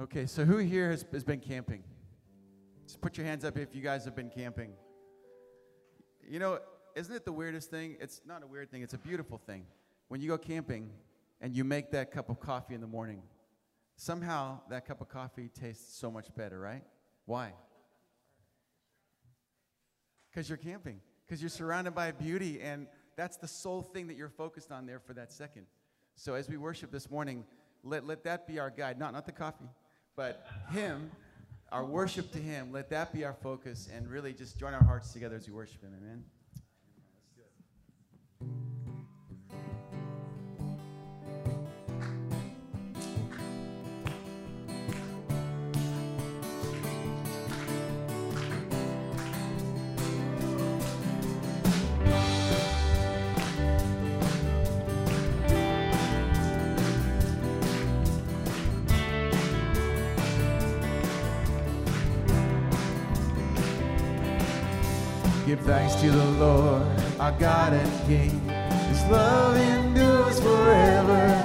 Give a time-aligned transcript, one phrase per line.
[0.00, 1.82] Okay, so who here has, has been camping?
[2.86, 4.70] Just put your hands up if you guys have been camping.
[6.24, 6.60] You know,
[6.94, 7.96] isn't it the weirdest thing?
[8.00, 9.66] It's not a weird thing, it's a beautiful thing.
[10.06, 10.90] When you go camping
[11.40, 13.22] and you make that cup of coffee in the morning,
[13.96, 16.84] somehow that cup of coffee tastes so much better, right?
[17.24, 17.54] Why?
[20.30, 24.28] Because you're camping, because you're surrounded by beauty, and that's the sole thing that you're
[24.28, 25.66] focused on there for that second.
[26.14, 27.44] So as we worship this morning,
[27.82, 28.96] let, let that be our guide.
[28.96, 29.68] Not, not the coffee,
[30.18, 31.12] but Him,
[31.70, 32.72] our worship to Him.
[32.72, 35.80] Let that be our focus, and really just join our hearts together as we worship
[35.80, 35.92] Him.
[35.96, 36.24] Amen.
[65.68, 66.82] Thanks to the Lord,
[67.20, 68.40] our God and King.
[68.88, 71.42] His love endures forever.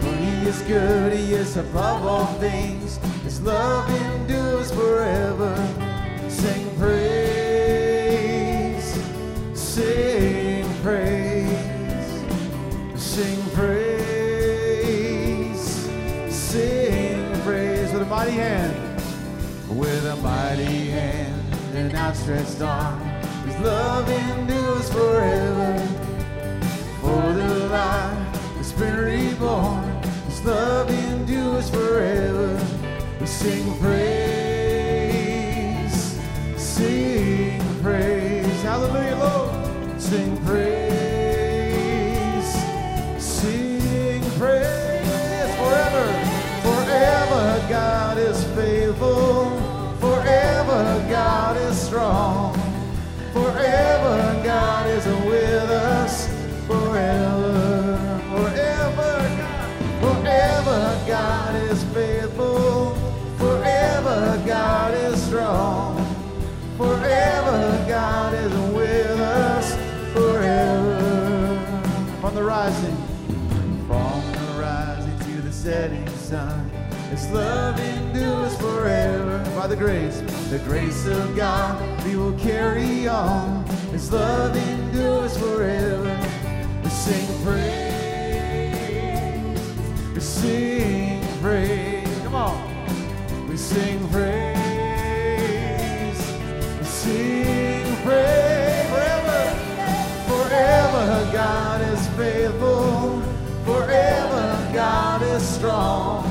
[0.00, 2.98] For he is good, he is above all things.
[3.22, 5.54] His love endures forever.
[6.28, 8.04] Sing praise,
[9.54, 12.24] sing praise,
[12.96, 14.90] sing praise,
[16.34, 18.74] sing praise with a mighty hand
[19.70, 21.42] with a mighty hand
[21.74, 23.03] and outstretched arm.
[23.54, 25.78] His love endures forever.
[27.00, 29.84] For the life has been reborn.
[30.26, 32.58] His love endures forever.
[33.20, 35.14] We sing praise,
[36.56, 38.62] sing praise.
[38.62, 40.00] Hallelujah, Lord.
[40.02, 41.34] Sing praise,
[43.22, 46.06] sing praise forever.
[46.62, 49.53] Forever God is faithful.
[75.64, 76.68] Setting sun.
[77.08, 79.42] His love endures forever.
[79.56, 80.20] By the grace,
[80.50, 83.64] the grace of God, we will carry on.
[83.90, 86.20] His love endures forever.
[86.82, 88.58] We sing praise.
[90.12, 92.18] We sing praise.
[92.24, 93.48] Come on.
[93.48, 94.52] We sing praise.
[96.78, 99.40] We sing praise forever.
[100.28, 103.22] Forever God is faithful.
[103.64, 104.33] Forever
[104.74, 106.24] God is strong.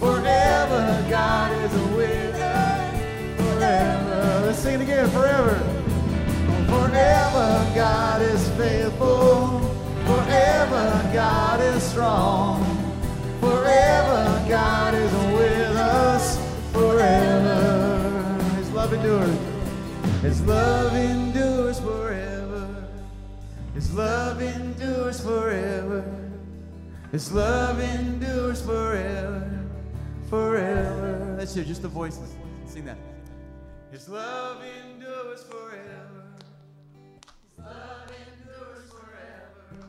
[0.00, 3.36] Forever God is with us.
[3.36, 4.42] Forever.
[4.46, 5.10] Let's sing it again.
[5.10, 5.58] Forever.
[6.66, 9.60] Forever God is faithful.
[10.06, 12.64] Forever God is strong.
[13.38, 16.38] Forever God is with us.
[16.72, 18.38] Forever.
[18.56, 19.38] His love endures.
[20.22, 22.88] His love endures forever.
[23.74, 26.17] His love endures forever.
[27.10, 29.50] His love endures forever.
[30.28, 31.36] Forever.
[31.38, 32.34] That's it, just the voices.
[32.66, 32.98] Sing that.
[33.90, 36.24] His love endures forever.
[37.46, 39.88] His love endures forever.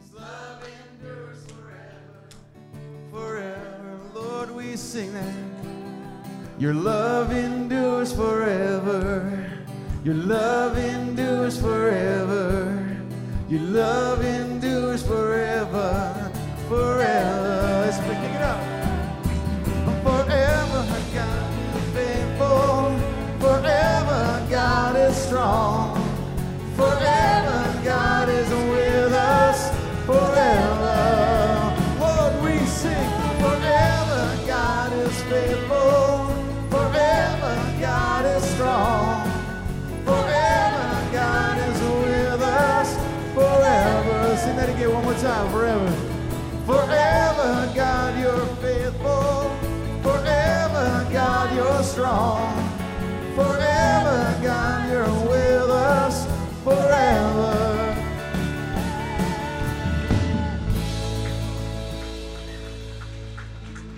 [0.00, 2.28] His love endures forever.
[3.12, 4.00] Forever.
[4.12, 5.34] Lord, we sing that.
[6.58, 9.48] Your love endures forever.
[10.02, 12.95] Your love endures forever.
[13.48, 16.32] Your love endures forever.
[16.68, 17.25] Forever.
[45.36, 45.90] Forever.
[46.64, 49.50] Forever God, you're faithful.
[50.02, 52.54] Forever God, you're strong.
[53.34, 56.24] Forever God, you're with us.
[56.64, 57.96] Forever.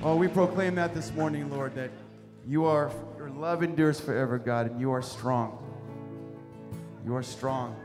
[0.03, 1.91] Oh, we proclaim that this morning, Lord, that
[2.49, 5.65] you are, your love endures forever, God, and you are strong.
[7.07, 7.77] You are strong.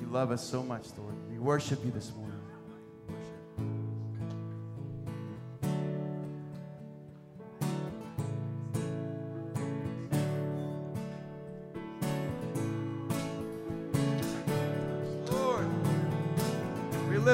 [0.00, 1.14] You love us so much, Lord.
[1.30, 2.21] We worship you this morning.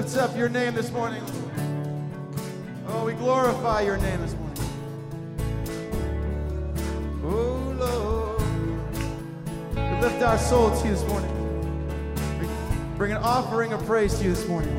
[0.08, 1.22] Lifts up your name this morning.
[2.86, 4.56] Oh, we glorify your name this morning.
[7.22, 8.40] Oh, Lord.
[9.74, 11.30] We lift our soul to you this morning.
[12.40, 14.74] We bring an offering of praise to you this morning.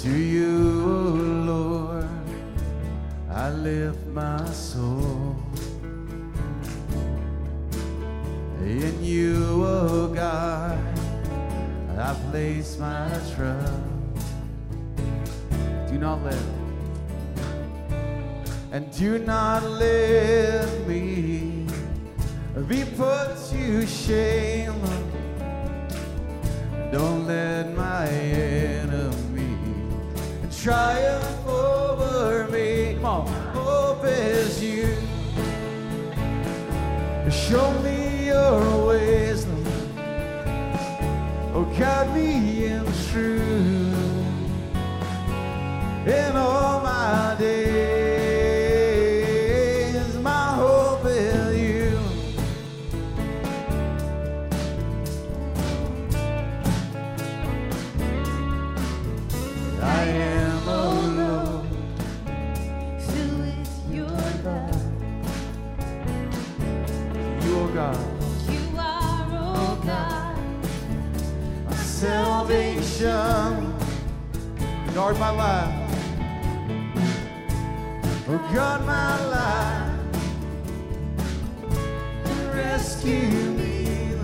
[0.00, 1.08] To you, oh
[1.44, 2.08] Lord,
[3.30, 5.47] I lift my soul.
[12.38, 13.72] Place my trust.
[15.88, 16.38] Do not let,
[18.70, 21.66] and do not let me
[22.68, 24.80] be put to shame.
[26.92, 29.56] Don't let my enemy
[30.62, 32.94] triumph over me.
[32.94, 34.94] Come on, hope is you.
[37.28, 39.27] Show me your Lord.
[41.78, 42.84] Guide me in
[46.06, 46.37] in all
[75.18, 75.74] My life.
[78.28, 79.98] Oh, guard my life.
[82.54, 84.14] Rescue me.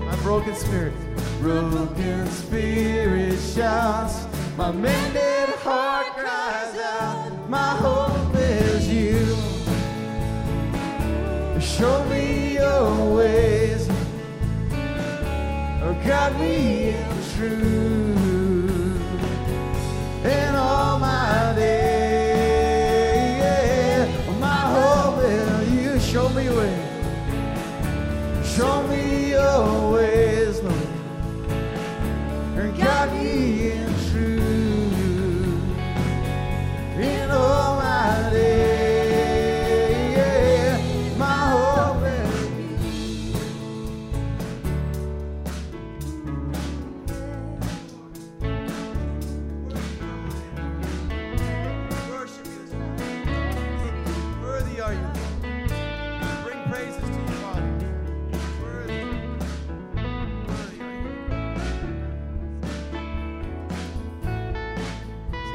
[0.00, 0.92] My broken spirit.
[1.40, 4.26] Broken spirit shouts.
[4.56, 7.48] My mended heart cries out.
[7.48, 9.36] My hope is you.
[11.60, 13.88] Show me your ways.
[15.82, 17.06] Oh, guide me in
[17.36, 17.95] truth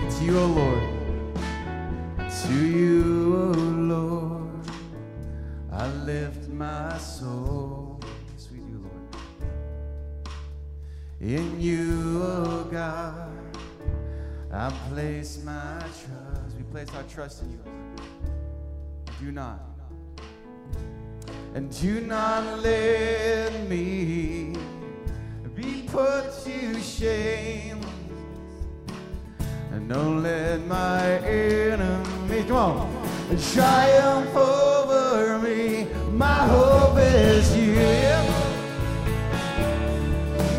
[0.01, 0.09] are you.
[0.09, 0.83] Say to you, O Lord.
[2.29, 4.65] To you, O Lord.
[5.71, 7.99] I lift my soul.
[8.37, 9.21] Sweet you, Lord.
[11.19, 13.29] In you, O God.
[14.51, 16.57] I place my trust.
[16.57, 17.59] We place our trust in you.
[19.19, 19.59] Do not.
[21.53, 24.55] And do not let me
[25.55, 27.80] be put to shame.
[29.87, 35.87] Don't let my enemies, come on, triumph over me.
[36.11, 37.75] My hope is you.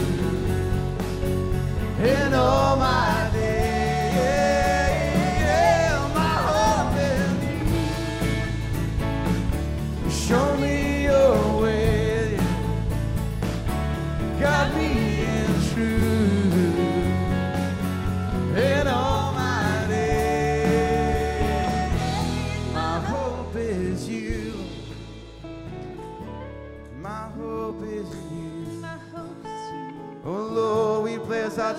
[1.99, 2.76] in all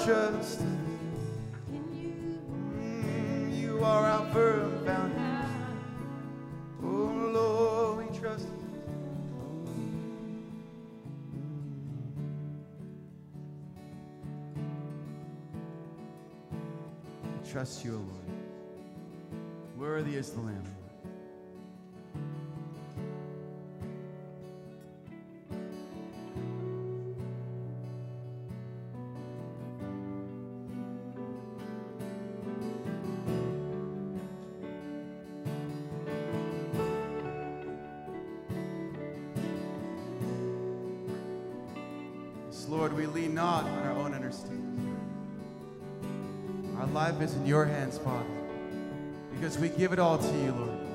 [0.09, 0.61] trust.
[0.61, 2.41] in you.
[2.81, 5.67] Mm, you are our firm foundation.
[6.83, 8.49] Oh Lord, we trust.
[17.53, 18.29] Trust you, O Lord.
[19.77, 20.77] Worthy is the Lamb.
[42.68, 44.94] Lord, we lean not on our own understanding.
[46.78, 48.26] Our life is in your hands, Father.
[49.32, 50.88] because we give it all to you, Lord.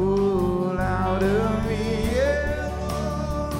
[0.76, 2.10] out of me.
[2.12, 3.52] Yeah.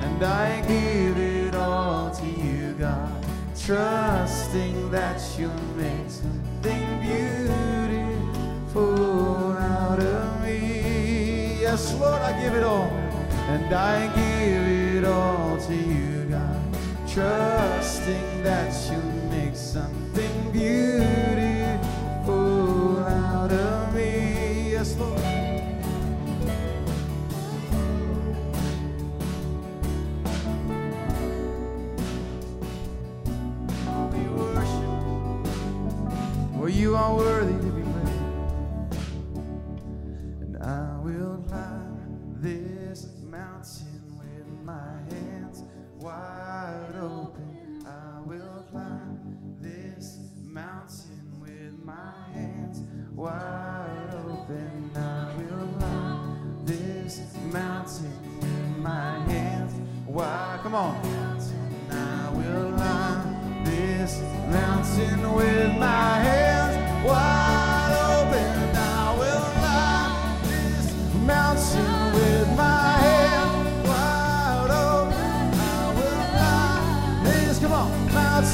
[0.00, 3.22] And I give it all to you, God,
[3.54, 8.78] trusting that you'll make something beautiful
[9.58, 11.60] out of me.
[11.60, 12.90] Yes, Lord, I give it all.
[13.50, 16.62] And I give it all to you, God,
[17.06, 19.07] trusting that you
[44.68, 47.82] my hands wide open.
[47.86, 52.82] I will climb this mountain with my hands
[53.14, 54.90] wide open.
[54.94, 59.72] I will climb this mountain with my hands
[60.06, 60.60] wide.
[60.62, 60.96] Come on.
[61.90, 64.20] I will climb this
[64.50, 66.47] mountain with my hands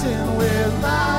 [0.05, 1.13] mountain with my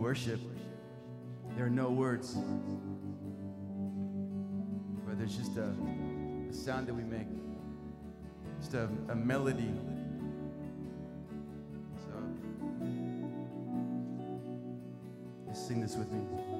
[0.00, 0.40] worship,
[1.56, 2.38] there are no words,
[5.06, 5.74] but there's just a,
[6.48, 7.26] a sound that we make,
[8.60, 9.70] just a, a melody.
[11.98, 12.12] So,
[15.50, 16.59] just sing this with me.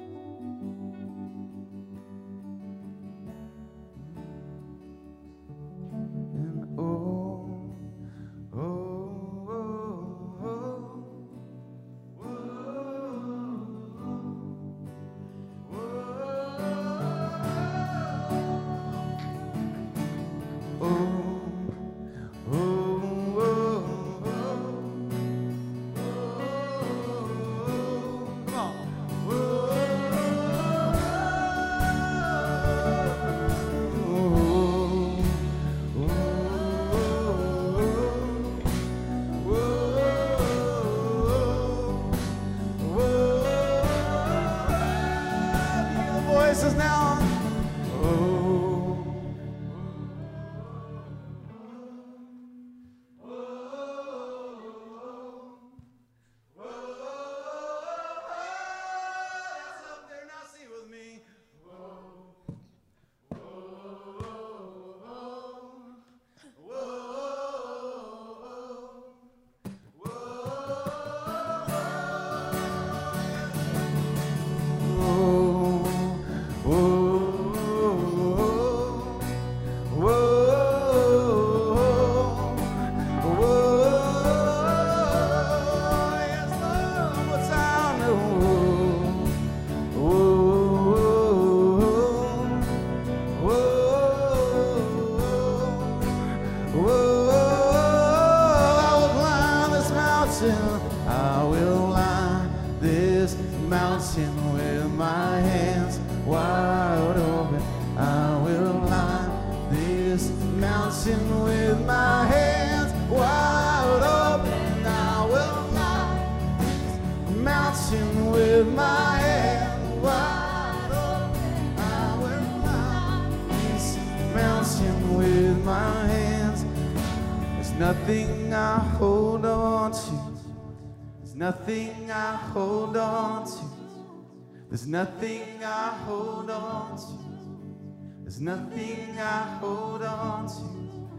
[134.70, 138.22] There's nothing I hold on to.
[138.22, 141.10] There's nothing I hold on to.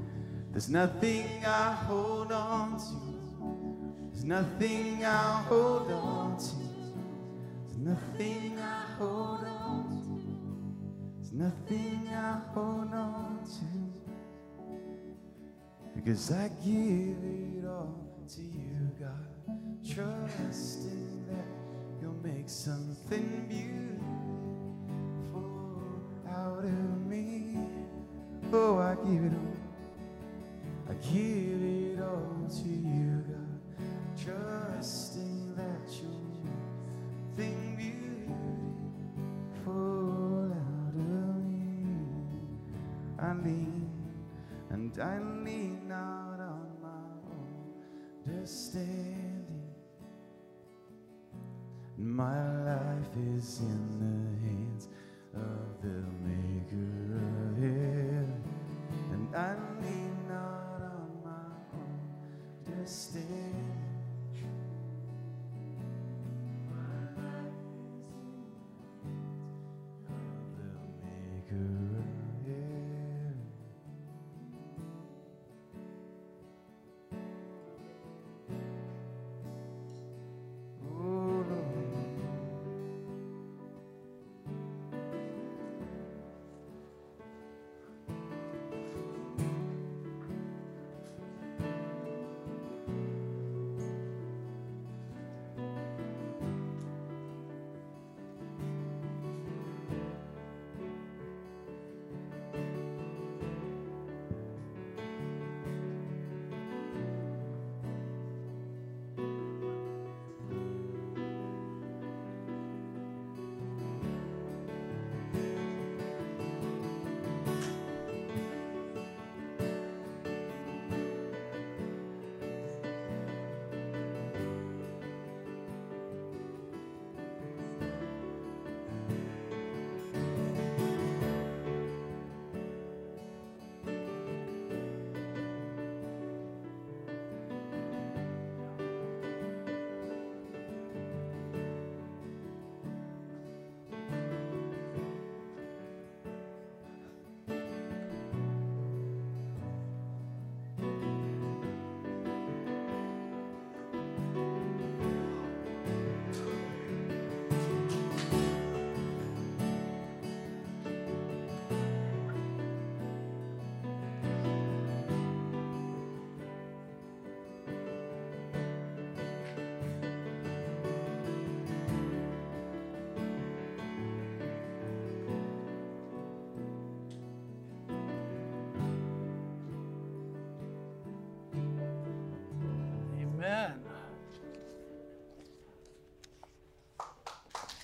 [0.52, 3.12] There's nothing I hold on to.
[4.10, 6.56] There's nothing I hold on to.
[7.68, 10.22] There's nothing I hold on to.
[11.18, 13.66] There's nothing I hold on to.
[15.94, 19.28] Because I give it all to you, God.
[19.46, 20.30] That you'll
[22.24, 24.02] make something beautiful
[26.30, 27.58] out of me.
[28.54, 29.58] Oh, I give it all.
[30.90, 33.60] I give it all to you, God.
[34.18, 37.76] Trusting that you'll make something
[39.56, 41.96] beautiful out of me.
[43.20, 43.90] I lean
[44.70, 47.74] and I lean not on my own
[48.28, 49.51] understanding.
[52.04, 54.16] My life is in the
[54.48, 54.88] hands
[55.36, 58.44] of the Maker of heaven,
[59.12, 62.00] and I lean not on my own
[62.66, 63.61] understanding.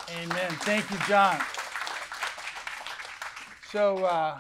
[0.10, 0.52] Amen.
[0.62, 1.38] Thank you, John.
[3.70, 4.40] So, uh,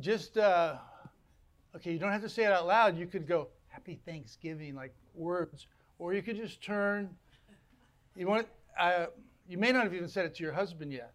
[0.00, 0.76] just, uh,
[1.74, 2.98] okay, you don't have to say it out loud.
[2.98, 5.66] You could go, Happy Thanksgiving, like words,
[5.98, 7.08] or you could just turn.
[8.14, 8.46] You want,
[8.78, 9.06] uh,
[9.48, 11.12] You may not have even said it to your husband yet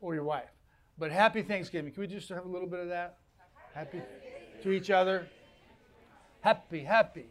[0.00, 0.50] or your wife.
[0.98, 1.92] But happy Thanksgiving.
[1.92, 3.18] Can we just have a little bit of that?
[3.74, 4.00] Happy
[4.62, 5.26] to each other.
[6.40, 7.26] Happy, happy.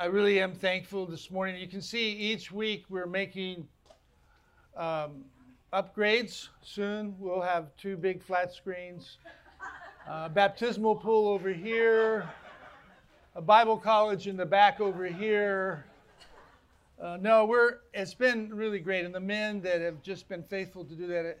[0.00, 1.60] I really am thankful this morning.
[1.60, 3.68] You can see each week we're making
[4.74, 5.26] um,
[5.74, 6.48] upgrades.
[6.62, 9.18] Soon we'll have two big flat screens,
[10.08, 12.26] uh, baptismal pool over here,
[13.34, 15.84] a Bible college in the back over here.
[16.98, 17.80] Uh, no, we're.
[17.92, 21.40] It's been really great, and the men that have just been faithful to do that.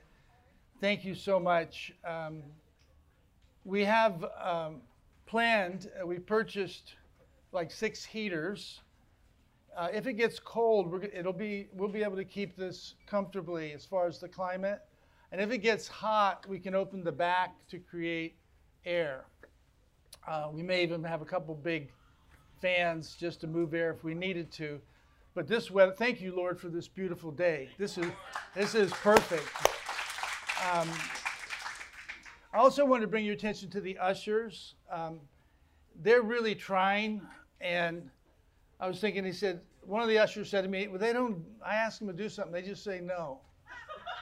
[0.82, 1.94] Thank you so much.
[2.04, 2.42] Um,
[3.64, 4.82] we have um,
[5.24, 5.90] planned.
[5.98, 6.96] Uh, we purchased
[7.52, 8.80] like six heaters.
[9.76, 13.84] Uh, if it gets cold, it'll be we'll be able to keep this comfortably as
[13.84, 14.80] far as the climate.
[15.32, 18.36] And if it gets hot, we can open the back to create
[18.84, 19.24] air.
[20.26, 21.90] Uh, we may even have a couple big
[22.60, 24.80] fans just to move air if we needed to.
[25.34, 27.70] But this weather, thank you, Lord, for this beautiful day.
[27.78, 28.06] This is
[28.54, 29.46] this is perfect.
[30.72, 30.88] Um,
[32.52, 34.74] I also want to bring your attention to the ushers.
[34.90, 35.20] Um,
[36.02, 37.22] they're really trying,
[37.60, 38.08] and
[38.78, 39.24] I was thinking.
[39.24, 42.08] He said one of the ushers said to me, "Well, they don't." I asked them
[42.08, 43.40] to do something, they just say no.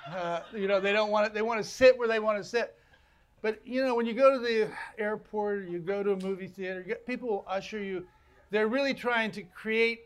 [0.09, 1.35] Uh, you know, they don't want it.
[1.35, 2.79] They want to sit where they want to sit.
[3.43, 6.49] But you know, when you go to the airport, or you go to a movie
[6.49, 8.07] theater, you get, people will usher you.
[8.51, 10.01] They're really trying to create.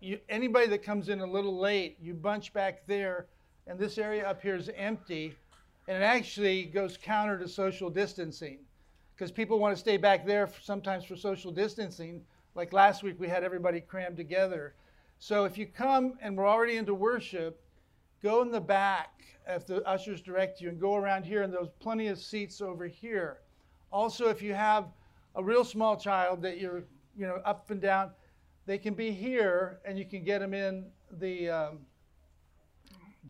[0.00, 3.26] You, anybody that comes in a little late, you bunch back there,
[3.66, 5.34] and this area up here is empty,
[5.88, 8.60] and it actually goes counter to social distancing,
[9.16, 12.22] because people want to stay back there for, sometimes for social distancing.
[12.58, 14.74] Like last week, we had everybody crammed together.
[15.20, 17.62] So if you come and we're already into worship,
[18.20, 21.68] go in the back if the ushers direct you and go around here and there's
[21.78, 23.38] plenty of seats over here.
[23.92, 24.86] Also if you have
[25.36, 26.82] a real small child that you're
[27.16, 28.10] you know up and down
[28.66, 30.84] they can be here and you can get them in
[31.20, 31.78] the um,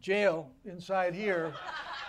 [0.00, 1.52] jail inside here.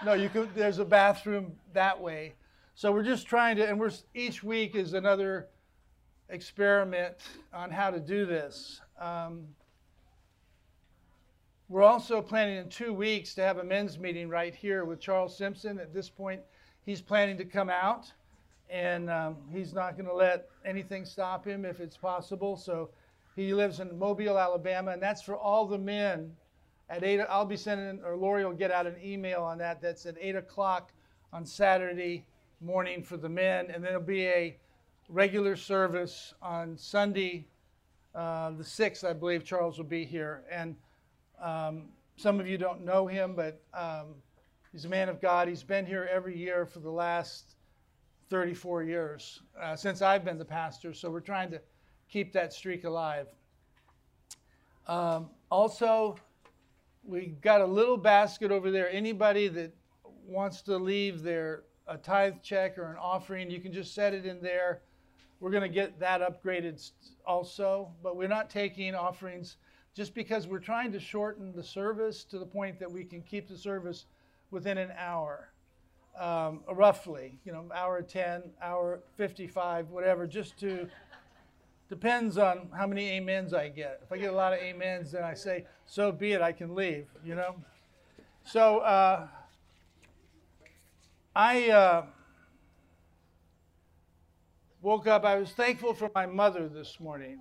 [0.06, 2.36] No you can there's a bathroom that way.
[2.76, 5.50] So we're just trying to and we're each week is another
[6.30, 7.16] experiment
[7.54, 9.48] on how to do this um,
[11.70, 15.38] we're also planning in two weeks to have a men's meeting right here with Charles
[15.38, 15.80] Simpson.
[15.80, 16.42] At this point,
[16.84, 18.12] he's planning to come out,
[18.72, 22.58] and um, he's not going to let anything stop him if it's possible.
[22.58, 22.90] So
[23.36, 26.36] he lives in Mobile, Alabama, and that's for all the men.
[26.90, 29.80] At eight, I'll be sending, or Lori will get out an email on that.
[29.80, 30.92] That's at eight o'clock
[31.32, 32.26] on Saturday
[32.62, 34.58] morning for the men, and then there'll be a
[35.10, 37.48] regular service on Sunday,
[38.16, 39.44] uh, the sixth, I believe.
[39.44, 40.76] Charles will be here, and
[41.42, 44.16] um, some of you don't know him, but um,
[44.72, 45.48] he's a man of God.
[45.48, 47.56] He's been here every year for the last
[48.30, 50.94] 34 years uh, since I've been the pastor.
[50.94, 51.62] So we're trying to
[52.08, 53.28] keep that streak alive.
[54.88, 56.16] Um, also,
[57.04, 58.90] we got a little basket over there.
[58.92, 59.74] Anybody that
[60.28, 64.26] wants to leave their a tithe check or an offering, you can just set it
[64.26, 64.82] in there.
[65.40, 66.92] We're going to get that upgraded
[67.26, 69.58] also, but we're not taking offerings
[69.96, 73.48] just because we're trying to shorten the service to the point that we can keep
[73.48, 74.06] the service
[74.52, 75.50] within an hour,
[76.20, 80.88] um, roughly, you know, hour 10, hour 55, whatever, just to,
[81.88, 84.02] depends on how many amens I get.
[84.04, 86.76] If I get a lot of amens, then I say, so be it, I can
[86.76, 87.56] leave, you know?
[88.44, 89.28] So uh,
[91.36, 92.06] I uh,
[94.82, 97.40] woke up, I was thankful for my mother this morning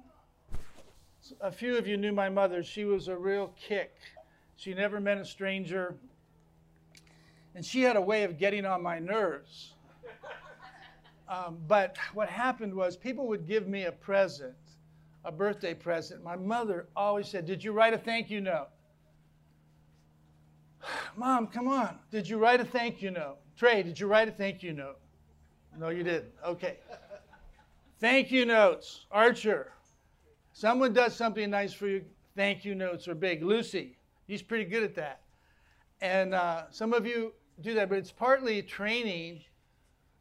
[1.41, 2.63] a few of you knew my mother.
[2.63, 3.95] She was a real kick.
[4.57, 5.97] She never met a stranger.
[7.55, 9.75] And she had a way of getting on my nerves.
[11.29, 14.55] Um, but what happened was people would give me a present,
[15.25, 16.25] a birthday present.
[16.25, 18.69] My mother always said, Did you write a thank you note?
[21.17, 21.99] Mom, come on.
[22.11, 23.37] Did you write a thank you note?
[23.57, 24.99] Trey, did you write a thank you note?
[25.77, 26.33] No, you didn't.
[26.45, 26.79] Okay.
[28.01, 29.07] Thank you notes.
[29.11, 29.73] Archer,
[30.59, 33.45] Someone does something nice for you, thank you notes are big.
[33.45, 35.21] Lucy, he's pretty good at that.
[36.01, 39.45] And uh, some of you do that, but it's partly training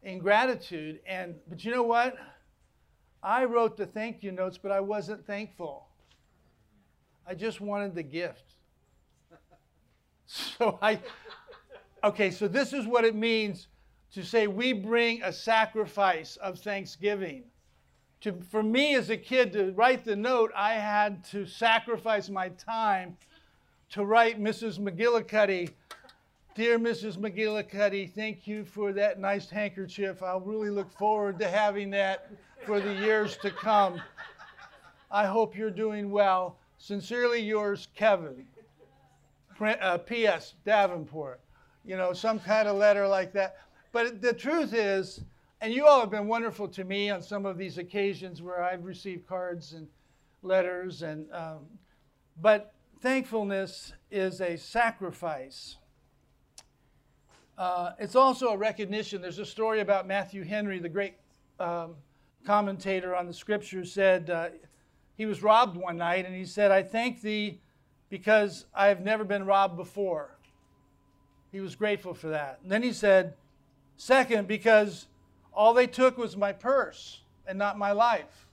[0.04, 1.00] in gratitude.
[1.08, 2.18] And but you know what?
[3.24, 5.88] I wrote the thank you notes, but I wasn't thankful.
[7.26, 8.44] I just wanted the gift.
[10.28, 11.00] So I
[12.04, 13.70] okay, so this is what it means
[14.12, 17.46] to say we bring a sacrifice of thanksgiving
[18.21, 22.49] to, for me as a kid to write the note, I had to sacrifice my
[22.49, 23.17] time
[23.91, 24.80] to write Mrs.
[24.80, 25.71] McGillicuddy.
[26.56, 27.17] Dear Mrs.
[27.17, 30.23] McGillicuddy, thank you for that nice handkerchief.
[30.23, 32.32] I'll really look forward to having that
[32.65, 34.01] for the years to come.
[35.12, 36.58] I hope you're doing well.
[36.80, 38.45] Sincerely yours, Kevin.
[39.60, 40.56] Uh, P.S.
[40.65, 41.39] Davenport.
[41.86, 43.58] You know, some kind of letter like that.
[43.91, 45.21] But the truth is,
[45.62, 48.86] and you all have been wonderful to me on some of these occasions where I've
[48.86, 49.88] received cards and
[50.43, 51.60] letters, and um,
[52.41, 55.78] but thankfulness is a sacrifice.
[57.58, 59.22] Uh, it's also a recognition.
[59.22, 61.15] There's a story about Matthew Henry, the great
[61.60, 61.96] um,
[62.46, 64.50] commentator on the scriptures, said uh,
[65.17, 67.62] he was robbed one night, and he said, "I thank thee
[68.10, 70.38] because I have never been robbed before."
[71.52, 72.60] He was grateful for that.
[72.62, 73.34] And then he said,
[73.96, 75.08] Second, because
[75.58, 78.46] all they took was my purse and not my life.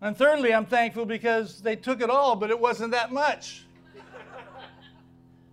[0.00, 3.66] And thirdly, I'm thankful because they took it all, but it wasn't that much.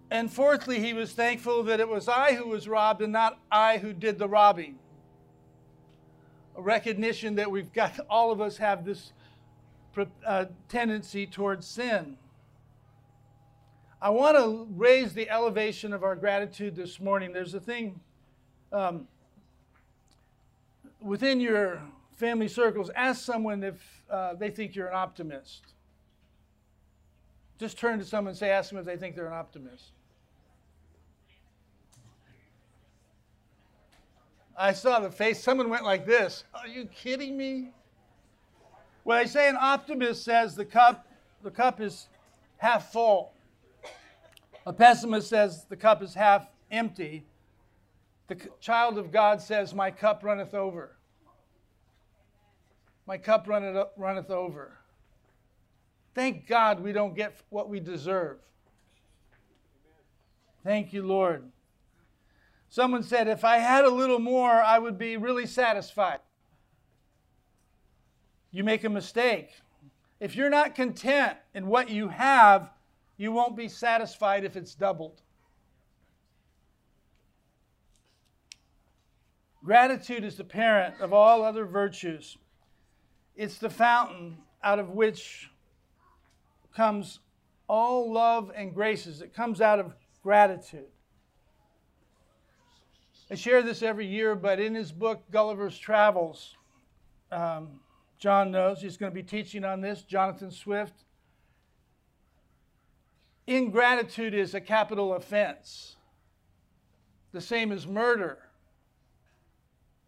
[0.10, 3.78] and fourthly, he was thankful that it was I who was robbed and not I
[3.78, 4.80] who did the robbing.
[6.56, 9.12] A recognition that we've got, all of us have this
[10.26, 12.16] uh, tendency towards sin.
[14.02, 17.34] I want to raise the elevation of our gratitude this morning.
[17.34, 18.00] There's a thing
[18.72, 19.08] um,
[21.04, 21.82] within your
[22.16, 25.74] family circles, ask someone if uh, they think you're an optimist.
[27.60, 29.92] Just turn to someone and say, ask them if they think they're an optimist.
[34.58, 35.44] I saw the face.
[35.44, 36.44] Someone went like this.
[36.54, 37.72] Are you kidding me?
[39.04, 41.08] When I say an optimist says the cup,
[41.44, 42.08] the cup is
[42.58, 43.34] half full.
[44.66, 47.26] A pessimist says the cup is half empty.
[48.28, 50.98] The child of God says, My cup runneth over.
[53.06, 54.78] My cup runneth, runneth over.
[56.16, 58.38] Thank God we don't get what we deserve.
[60.64, 61.52] Thank you, Lord.
[62.70, 66.20] Someone said, If I had a little more, I would be really satisfied.
[68.52, 69.50] You make a mistake.
[70.20, 72.70] If you're not content in what you have,
[73.18, 75.22] you won't be satisfied if it's doubled.
[79.64, 82.38] Gratitude is the parent of all other virtues.
[83.36, 85.50] It's the fountain out of which
[86.76, 87.20] comes
[87.70, 89.22] all love and graces.
[89.22, 90.88] It comes out of gratitude.
[93.32, 96.58] I share this every year, but in his book, Gulliver's Travels,
[97.32, 97.80] um,
[98.20, 101.06] John knows he's going to be teaching on this, Jonathan Swift.
[103.48, 105.96] Ingratitude is a capital offense,
[107.32, 108.40] the same as murder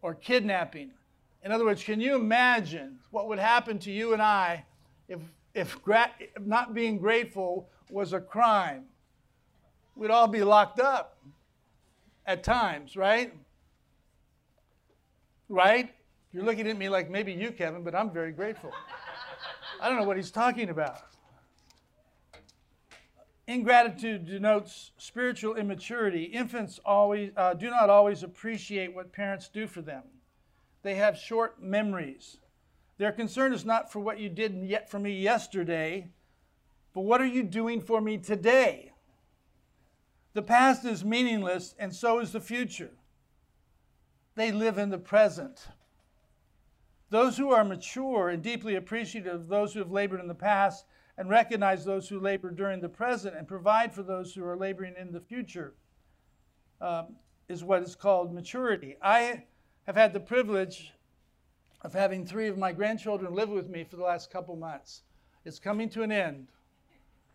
[0.02, 0.90] or kidnapping.
[1.44, 4.64] In other words, can you imagine what would happen to you and I
[5.08, 5.20] if,
[5.54, 8.84] if, gra- not being grateful was a crime?
[9.94, 11.18] We'd all be locked up
[12.26, 13.32] at times, right?
[15.48, 15.94] Right?
[16.32, 18.72] You're looking at me like maybe you, Kevin, but I'm very grateful.
[19.80, 20.98] I don't know what he's talking about.
[23.48, 26.24] Ingratitude denotes spiritual immaturity.
[26.24, 30.02] Infants always uh, do not always appreciate what parents do for them.
[30.82, 32.38] They have short memories.
[32.98, 36.08] Their concern is not for what you did yet for me yesterday,
[36.92, 38.92] but what are you doing for me today?
[40.32, 42.90] The past is meaningless, and so is the future.
[44.34, 45.68] They live in the present.
[47.10, 50.84] Those who are mature and deeply appreciative of those who have labored in the past
[51.18, 54.94] and recognize those who labor during the present and provide for those who are laboring
[54.98, 55.74] in the future
[56.80, 57.16] um,
[57.48, 58.96] is what is called maturity.
[59.02, 59.44] I
[59.86, 60.92] have had the privilege
[61.82, 65.02] of having three of my grandchildren live with me for the last couple months.
[65.44, 66.48] It's coming to an end,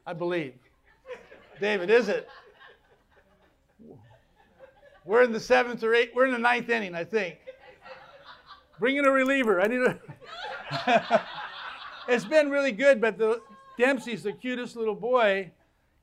[0.06, 0.56] I believe.
[1.60, 2.28] David, is it?
[5.06, 7.38] We're in the seventh or eighth, we're in the ninth inning, I think.
[8.80, 9.62] Bring in a reliever.
[9.62, 11.22] I need a.
[12.08, 13.42] it's been really good, but the,
[13.82, 15.50] Dempsey's the cutest little boy.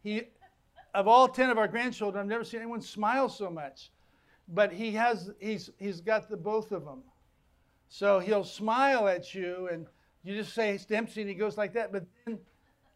[0.03, 0.23] He,
[0.95, 3.93] of all 10 of our grandchildren, I've never seen anyone smile so much.
[4.49, 7.05] But he has, he's, he's got the both of them.
[7.89, 9.87] So he'll smile at you and
[10.25, 11.93] you just say, it's Dempsey, and he goes like that.
[11.93, 12.41] But then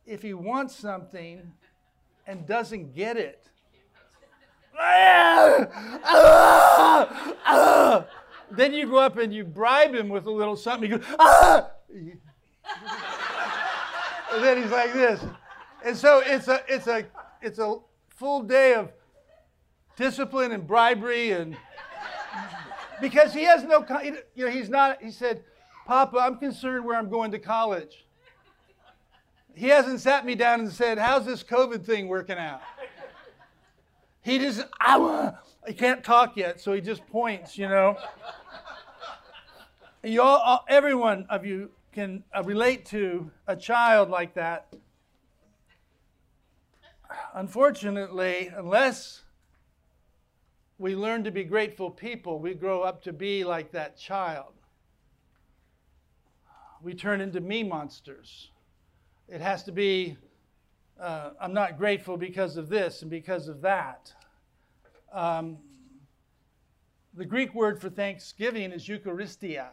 [0.05, 1.53] if he wants something
[2.27, 3.49] and doesn't get it,
[8.51, 10.91] then you go up and you bribe him with a little something.
[10.91, 11.71] He goes, ah!
[14.33, 15.23] And then he's like this.
[15.85, 17.05] And so it's a it's a
[17.41, 17.77] it's a
[18.09, 18.91] full day of
[19.97, 21.57] discipline and bribery and
[23.01, 25.43] because he has no you know he's not he said
[25.87, 28.07] papa i'm concerned where i'm going to college.
[29.55, 32.61] He hasn't sat me down and said how's this covid thing working out?
[34.23, 35.33] He just I,
[35.67, 37.97] he can't talk yet so he just points you know.
[40.05, 44.73] You all uh, every one of you can uh, relate to a child like that.
[47.35, 49.23] Unfortunately, unless
[50.79, 54.55] we learn to be grateful people, we grow up to be like that child.
[56.81, 58.51] We turn into me monsters.
[59.29, 60.17] It has to be,
[60.99, 64.13] uh, I'm not grateful because of this and because of that.
[65.13, 65.59] Um,
[67.13, 69.69] the Greek word for thanksgiving is Eucharistia,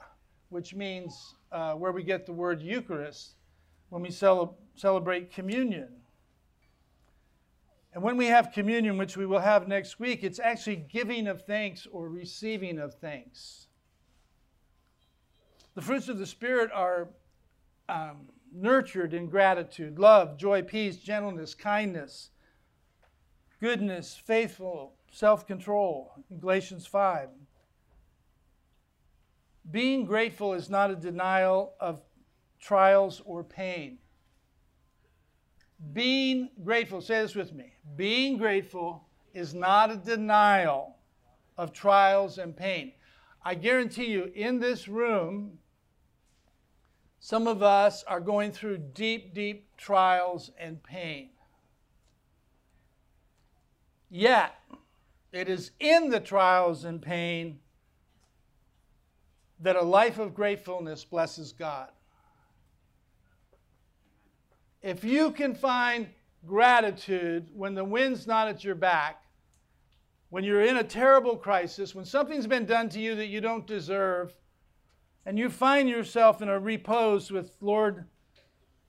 [0.49, 3.35] which means uh, where we get the word Eucharist
[3.89, 5.89] when we cele- celebrate communion.
[7.93, 11.41] And when we have communion, which we will have next week, it's actually giving of
[11.43, 13.67] thanks or receiving of thanks.
[15.73, 17.09] The fruits of the Spirit are
[17.88, 22.29] um, nurtured in gratitude, love, joy, peace, gentleness, kindness,
[23.59, 26.12] goodness, faithful, self control.
[26.39, 27.29] Galatians 5.
[29.71, 32.01] Being grateful is not a denial of
[32.60, 33.99] trials or pain.
[35.93, 37.73] Being grateful, say this with me.
[37.95, 40.97] Being grateful is not a denial
[41.58, 42.93] of trials and pain.
[43.43, 45.60] I guarantee you, in this room,
[47.19, 51.29] some of us are going through deep, deep trials and pain.
[54.10, 54.55] Yet,
[55.32, 57.60] it is in the trials and pain
[59.59, 61.89] that a life of gratefulness blesses God.
[64.81, 66.07] If you can find
[66.45, 69.21] gratitude when the wind's not at your back,
[70.29, 73.67] when you're in a terrible crisis, when something's been done to you that you don't
[73.67, 74.33] deserve,
[75.25, 78.05] and you find yourself in a repose with, Lord,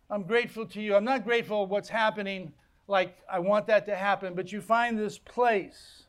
[0.08, 0.94] I'm grateful to you.
[0.94, 2.52] I'm not grateful what's happening
[2.86, 6.04] like I want that to happen, but you find this place.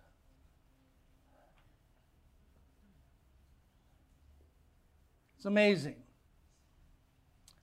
[5.42, 5.96] It's amazing.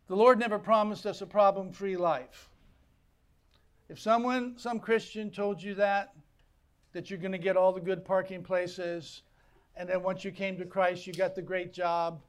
[0.09, 2.49] The Lord never promised us a problem free life.
[3.89, 6.13] If someone, some Christian told you that,
[6.93, 9.23] that you're going to get all the good parking places,
[9.77, 12.21] and then once you came to Christ, you got the great job,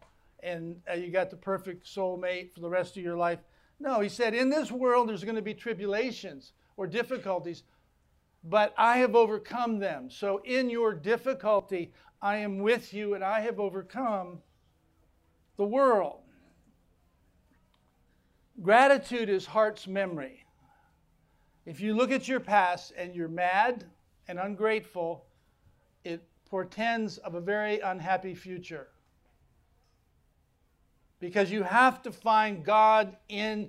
[0.43, 3.39] and uh, you got the perfect soulmate for the rest of your life.
[3.79, 7.63] No, he said, in this world there's going to be tribulations or difficulties,
[8.43, 10.11] but I have overcome them.
[10.11, 14.43] So in your difficulty, I am with you, and I have overcome
[15.59, 16.21] the world.
[18.61, 20.45] Gratitude is heart's memory.
[21.65, 23.83] If you look at your past and you're mad
[24.29, 25.25] and ungrateful,
[26.05, 28.87] it portends of a very unhappy future.
[31.19, 33.67] Because you have to find God in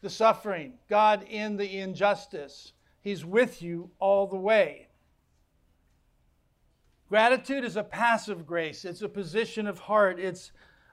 [0.00, 2.72] the suffering, God in the injustice.
[3.00, 4.88] He's with you all the way.
[7.08, 10.50] Gratitude is a passive grace, it's a position of heart, it's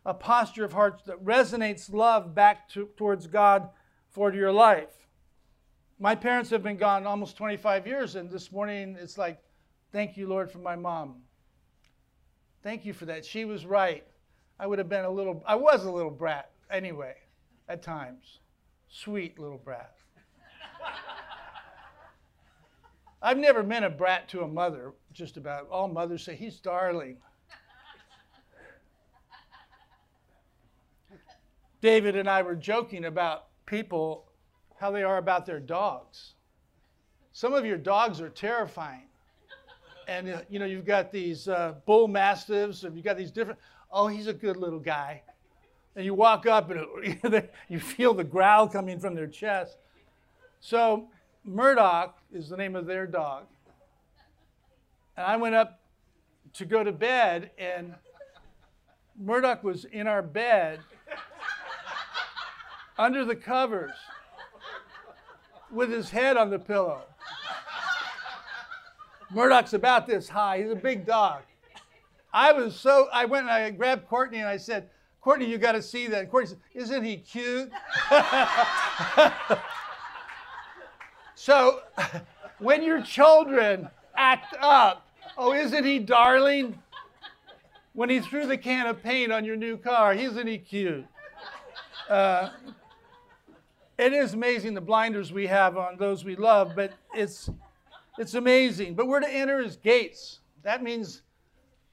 [0.09, 3.69] a posture of heart that resonates love back to, towards God
[4.09, 5.07] for your life.
[5.99, 9.39] My parents have been gone almost 25 years, and this morning it's like,
[9.91, 11.17] thank you, Lord, for my mom.
[12.63, 13.23] Thank you for that.
[13.23, 14.03] She was right.
[14.59, 17.13] I would have been a little, I was a little brat anyway,
[17.67, 18.39] at times.
[18.87, 19.95] Sweet little brat.
[23.21, 25.67] I've never been a brat to a mother, just about.
[25.69, 27.17] All mothers say, he's darling.
[31.81, 34.25] David and I were joking about people,
[34.79, 36.33] how they are about their dogs.
[37.31, 39.03] Some of your dogs are terrifying.
[40.07, 43.59] And uh, you know, you've got these uh, bull mastiffs, and you've got these different.
[43.91, 45.21] Oh, he's a good little guy.
[45.95, 49.77] And you walk up, and you feel the growl coming from their chest.
[50.59, 51.07] So,
[51.43, 53.45] Murdoch is the name of their dog.
[55.15, 55.79] And I went up
[56.53, 57.93] to go to bed, and
[59.17, 60.79] Murdoch was in our bed
[62.99, 63.93] under the covers
[65.71, 67.03] with his head on the pillow.
[69.31, 70.61] Murdoch's about this high.
[70.61, 71.43] He's a big dog.
[72.33, 74.89] I was so, I went and I grabbed Courtney and I said,
[75.21, 76.21] Courtney, you got to see that.
[76.21, 77.71] And Courtney said, Isn't he cute?
[81.35, 81.81] so
[82.59, 86.77] when your children act up, oh, isn't he darling?
[87.93, 91.05] When he threw the can of paint on your new car, isn't he cute?
[92.09, 92.49] Uh,
[93.99, 97.49] it is amazing the blinders we have on those we love, but it's
[98.17, 98.95] it's amazing.
[98.95, 100.39] But we're to enter his gates.
[100.63, 101.23] That means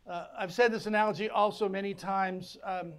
[0.09, 2.59] uh, I've said this analogy also many times.
[2.65, 2.93] Um,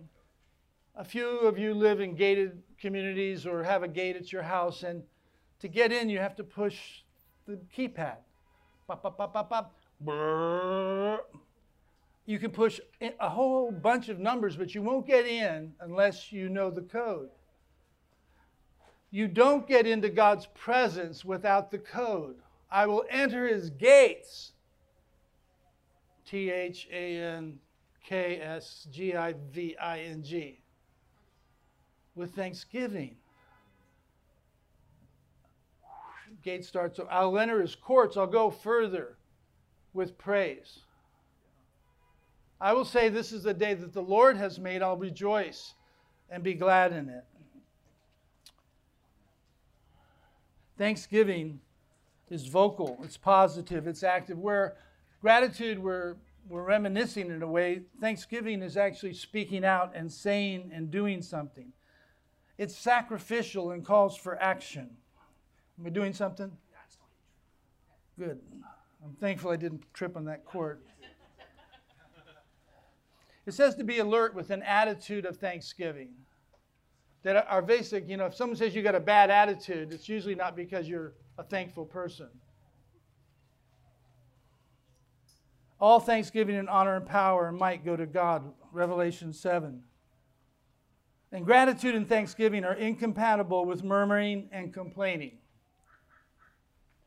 [0.95, 4.83] a few of you live in gated communities or have a gate at your house,
[4.83, 5.01] and
[5.59, 7.03] to get in, you have to push
[7.47, 8.17] the keypad.
[12.25, 12.81] You can push
[13.19, 17.29] a whole bunch of numbers, but you won't get in unless you know the code.
[19.09, 22.35] You don't get into God's presence without the code.
[22.69, 24.51] I will enter his gates.
[26.25, 27.59] T H A N
[28.05, 30.59] K S G I V I N G.
[32.15, 33.15] With thanksgiving.
[36.43, 39.17] Gate starts, I'll enter his courts, I'll go further
[39.93, 40.79] with praise.
[42.59, 45.73] I will say, This is the day that the Lord has made, I'll rejoice
[46.29, 47.23] and be glad in it.
[50.77, 51.59] Thanksgiving
[52.29, 54.37] is vocal, it's positive, it's active.
[54.37, 54.75] Where
[55.21, 56.15] gratitude, we're,
[56.47, 61.73] we're reminiscing in a way, Thanksgiving is actually speaking out and saying and doing something.
[62.57, 64.89] It's sacrificial and calls for action.
[65.79, 66.51] Am I doing something?
[68.17, 68.39] Good.
[69.03, 70.81] I'm thankful I didn't trip on that cord.
[73.45, 76.09] It says to be alert with an attitude of thanksgiving.
[77.27, 80.33] That are basic, you know, if someone says you got a bad attitude, it's usually
[80.33, 82.29] not because you're a thankful person.
[85.77, 88.53] All thanksgiving and honor and power and might go to God.
[88.71, 89.83] Revelation 7.
[91.33, 95.39] And gratitude and thanksgiving are incompatible with murmuring and complaining.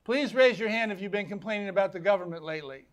[0.04, 2.84] Please raise your hand if you've been complaining about the government lately.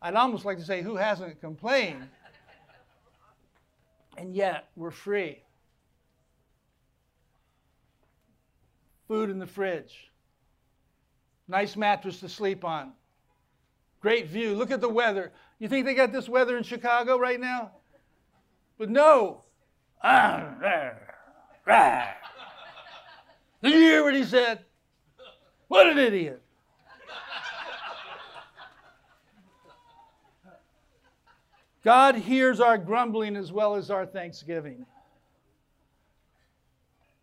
[0.00, 2.08] I'd almost like to say, who hasn't complained?
[4.20, 5.42] And yet, we're free.
[9.08, 10.10] Food in the fridge.
[11.48, 12.92] Nice mattress to sleep on.
[14.02, 14.54] Great view.
[14.54, 15.32] Look at the weather.
[15.58, 17.70] You think they got this weather in Chicago right now?
[18.76, 19.42] But no.
[23.62, 24.66] Did you hear what he said?
[25.68, 26.42] What an idiot.
[31.82, 34.84] God hears our grumbling as well as our thanksgiving.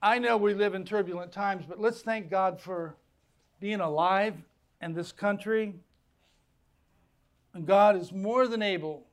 [0.01, 2.95] I know we live in turbulent times, but let's thank God for
[3.59, 4.35] being alive
[4.81, 5.75] in this country.
[7.53, 9.03] And God is more than able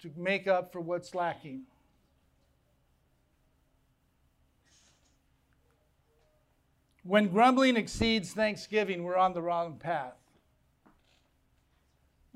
[0.00, 1.62] to make up for what's lacking.
[7.04, 10.14] When grumbling exceeds thanksgiving, we're on the wrong path.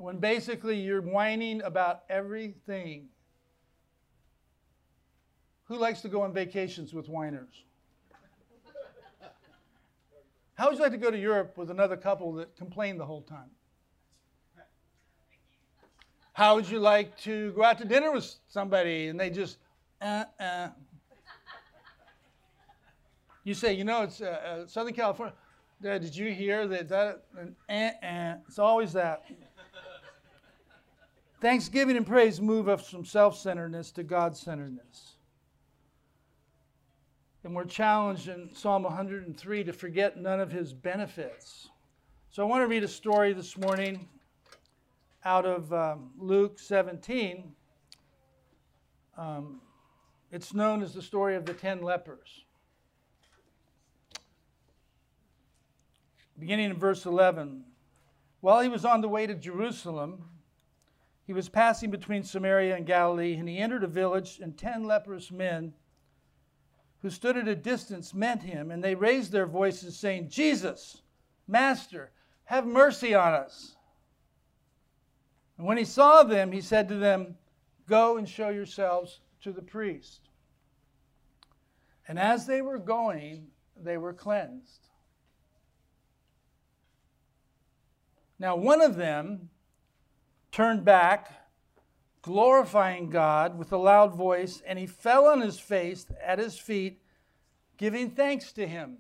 [0.01, 3.09] When basically you're whining about everything.
[5.65, 7.65] Who likes to go on vacations with whiners?
[10.55, 13.21] How would you like to go to Europe with another couple that complain the whole
[13.21, 13.51] time?
[16.33, 19.59] How would you like to go out to dinner with somebody and they just,
[20.01, 20.69] uh, uh.
[23.45, 25.35] You say, you know, it's uh, uh, Southern California.
[25.83, 26.89] Did you hear that?
[26.89, 27.25] that
[27.69, 28.35] uh, uh.
[28.49, 29.25] It's always that.
[31.41, 35.17] Thanksgiving and praise move us from self centeredness to God centeredness.
[37.45, 41.71] And we're challenged in Psalm 103 to forget none of his benefits.
[42.29, 44.07] So I want to read a story this morning
[45.25, 47.51] out of um, Luke 17.
[49.17, 49.63] Um,
[50.31, 52.45] it's known as the story of the ten lepers.
[56.39, 57.65] Beginning in verse 11.
[58.43, 60.25] While he was on the way to Jerusalem,
[61.31, 65.31] he was passing between Samaria and Galilee, and he entered a village, and ten leprous
[65.31, 65.73] men
[67.03, 71.03] who stood at a distance met him, and they raised their voices, saying, Jesus,
[71.47, 72.11] Master,
[72.47, 73.77] have mercy on us.
[75.57, 77.37] And when he saw them, he said to them,
[77.87, 80.31] Go and show yourselves to the priest.
[82.09, 83.47] And as they were going,
[83.81, 84.89] they were cleansed.
[88.41, 89.50] Now, one of them
[90.53, 91.31] turned back,
[92.23, 97.01] glorifying God with a loud voice, and he fell on his face at his feet,
[97.77, 98.99] giving thanks to him.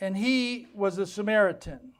[0.00, 1.92] And he was a Samaritan.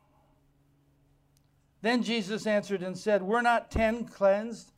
[1.83, 4.72] Then Jesus answered and said, We're not ten cleansed,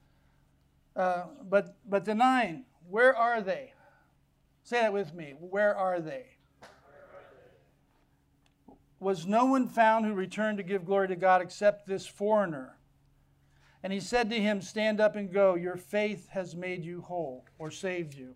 [0.96, 2.64] uh, but, but the nine.
[2.88, 3.72] Where are they?
[4.62, 5.34] Say that with me.
[5.38, 6.26] Where are they?
[9.00, 12.76] Was no one found who returned to give glory to God except this foreigner?
[13.82, 15.54] And he said to him, Stand up and go.
[15.54, 18.34] Your faith has made you whole or saved you.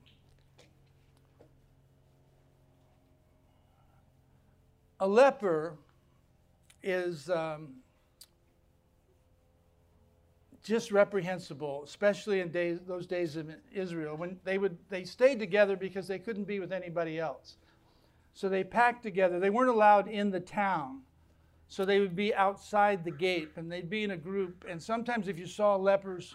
[5.01, 5.77] A leper
[6.83, 7.75] is um,
[10.62, 16.09] just reprehensible, especially in those days of Israel when they would they stayed together because
[16.09, 17.57] they couldn't be with anybody else.
[18.35, 19.39] So they packed together.
[19.39, 21.03] They weren't allowed in the town.
[21.68, 24.64] So they would be outside the gate and they'd be in a group.
[24.68, 26.35] And sometimes, if you saw lepers,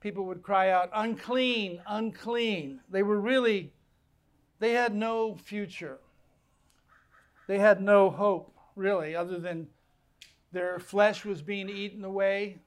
[0.00, 2.80] people would cry out, unclean, unclean.
[2.90, 3.72] They were really,
[4.58, 5.98] they had no future.
[7.46, 9.68] They had no hope, really, other than
[10.52, 12.58] their flesh was being eaten away.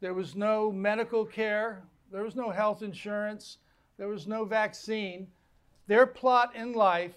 [0.00, 3.58] There was no medical care, there was no health insurance,
[3.98, 5.28] there was no vaccine.
[5.86, 7.16] Their plot in life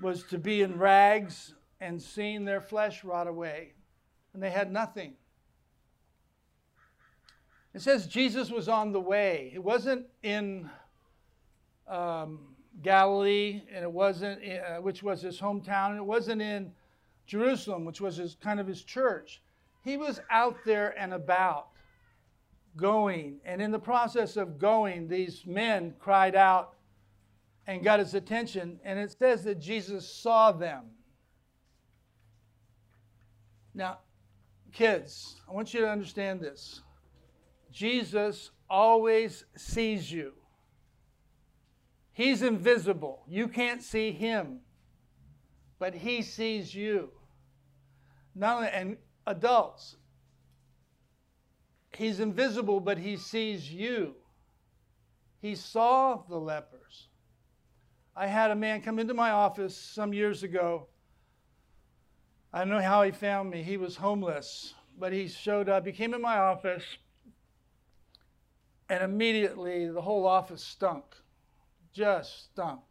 [0.00, 3.72] was to be in rags and seeing their flesh rot away.
[4.32, 5.14] And they had nothing.
[7.72, 9.50] It says Jesus was on the way.
[9.54, 10.70] It wasn't in
[11.88, 12.40] um,
[12.82, 16.72] Galilee, and it wasn't, uh, which was his hometown, and it wasn't in
[17.26, 19.42] Jerusalem, which was his kind of his church.
[19.82, 21.68] He was out there and about,
[22.76, 23.40] going.
[23.44, 26.74] And in the process of going, these men cried out
[27.66, 28.78] and got his attention.
[28.84, 30.84] And it says that Jesus saw them.
[33.74, 33.98] Now,
[34.72, 36.82] kids, I want you to understand this.
[37.72, 40.32] Jesus always sees you.
[42.12, 43.24] He's invisible.
[43.26, 44.60] You can't see him,
[45.80, 47.10] but he sees you.
[48.36, 48.96] Not only, and
[49.26, 49.96] adults,
[51.96, 54.14] he's invisible, but he sees you.
[55.40, 57.08] He saw the lepers.
[58.16, 60.86] I had a man come into my office some years ago.
[62.52, 63.62] I don't know how he found me.
[63.62, 65.84] He was homeless, but he showed up.
[65.84, 66.84] He came in my office,
[68.88, 71.04] and immediately the whole office stunk.
[71.92, 72.82] Just stunk.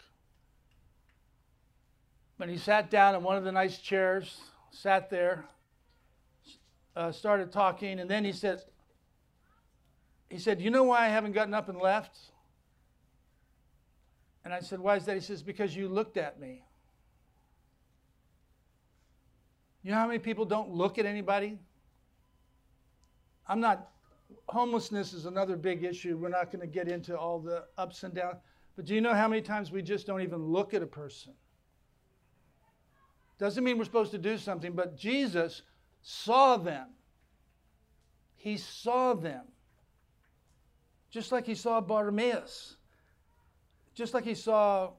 [2.37, 5.45] But he sat down in one of the nice chairs, sat there,
[6.97, 8.61] uh, started talking, and then he said,
[10.29, 12.17] he said, You know why I haven't gotten up and left?
[14.45, 15.15] And I said, Why is that?
[15.15, 16.63] He says, Because you looked at me.
[19.83, 21.59] You know how many people don't look at anybody?
[23.47, 23.89] I'm not,
[24.47, 26.17] homelessness is another big issue.
[26.17, 28.37] We're not going to get into all the ups and downs.
[28.75, 31.33] But do you know how many times we just don't even look at a person?
[33.37, 35.63] Doesn't mean we're supposed to do something, but Jesus
[36.01, 36.87] saw them.
[38.35, 39.43] He saw them.
[41.11, 42.77] Just like he saw Bartimaeus.
[43.93, 44.91] Just like he saw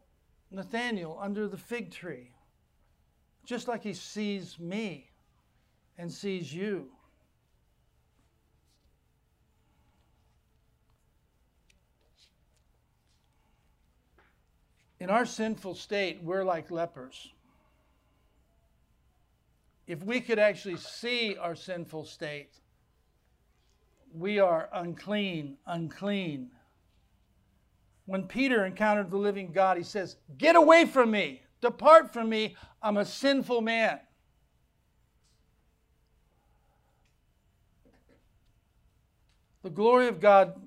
[0.50, 2.30] Nathaniel under the fig tree.
[3.44, 5.10] Just like he sees me
[5.98, 6.88] and sees you.
[15.00, 17.32] In our sinful state, we're like lepers.
[19.86, 22.52] If we could actually see our sinful state,
[24.14, 26.50] we are unclean, unclean.
[28.06, 32.56] When Peter encountered the living God, he says, Get away from me, depart from me,
[32.82, 34.00] I'm a sinful man.
[39.62, 40.60] The glory of God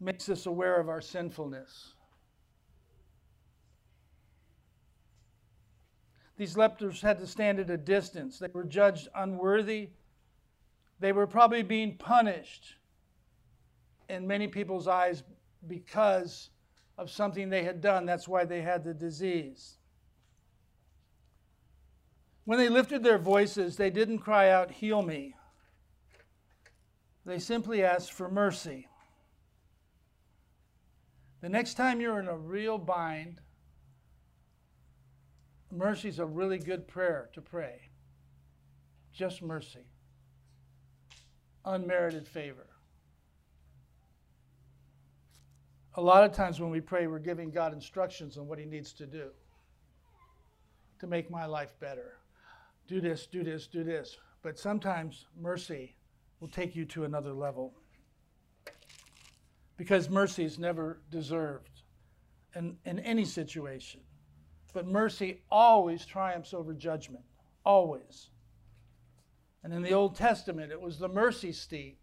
[0.00, 1.94] makes us aware of our sinfulness.
[6.36, 8.40] These lepers had to stand at a distance.
[8.40, 9.90] They were judged unworthy.
[10.98, 12.74] They were probably being punished
[14.08, 15.22] in many people's eyes
[15.68, 16.50] because
[16.96, 18.06] of something they had done.
[18.06, 19.78] That's why they had the disease.
[22.44, 25.34] When they lifted their voices, they didn't cry out, Heal me.
[27.24, 28.88] They simply asked for mercy.
[31.40, 33.40] The next time you're in a real bind,
[35.70, 37.90] mercy is a really good prayer to pray.
[39.12, 39.86] Just mercy,
[41.64, 42.66] unmerited favor.
[45.96, 48.92] A lot of times when we pray, we're giving God instructions on what He needs
[48.94, 49.28] to do
[50.98, 52.18] to make my life better.
[52.88, 54.16] Do this, do this, do this.
[54.42, 55.96] But sometimes mercy
[56.40, 57.74] will take you to another level
[59.76, 61.82] because mercy is never deserved
[62.54, 64.00] in, in any situation.
[64.72, 67.24] But mercy always triumphs over judgment,
[67.64, 68.30] always.
[69.62, 71.98] And in the Old Testament, it was the mercy seat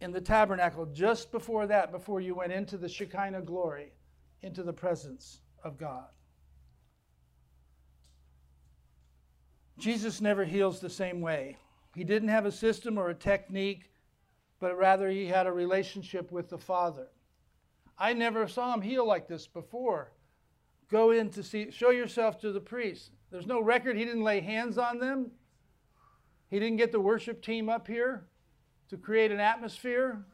[0.00, 3.92] in the tabernacle just before that, before you went into the Shekinah glory,
[4.42, 6.06] into the presence of God.
[9.78, 11.56] Jesus never heals the same way.
[11.94, 13.90] He didn't have a system or a technique,
[14.58, 17.08] but rather he had a relationship with the Father.
[17.98, 20.12] I never saw him heal like this before.
[20.90, 23.10] Go in to see, show yourself to the priest.
[23.30, 23.96] There's no record.
[23.96, 25.30] He didn't lay hands on them.
[26.48, 28.24] He didn't get the worship team up here
[28.90, 30.24] to create an atmosphere.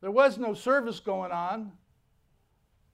[0.00, 1.72] There was no service going on.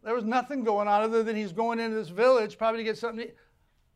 [0.02, 2.98] There was nothing going on other than he's going into this village, probably to get
[2.98, 3.28] something.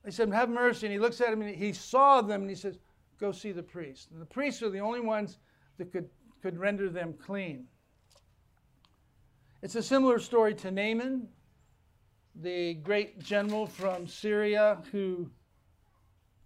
[0.05, 0.87] he said, Have mercy.
[0.87, 2.79] And he looks at him and he saw them and he says,
[3.19, 4.11] Go see the priest.
[4.13, 5.39] And the priests are the only ones
[5.79, 6.09] that could,
[6.43, 7.67] could render them clean.
[9.63, 11.29] It's a similar story to Naaman,
[12.37, 15.31] the great general from Syria who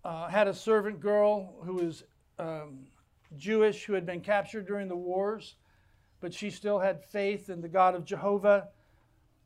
[0.05, 2.05] uh, had a servant girl who was
[2.39, 2.87] um,
[3.37, 5.57] Jewish who had been captured during the wars,
[6.21, 8.69] but she still had faith in the God of Jehovah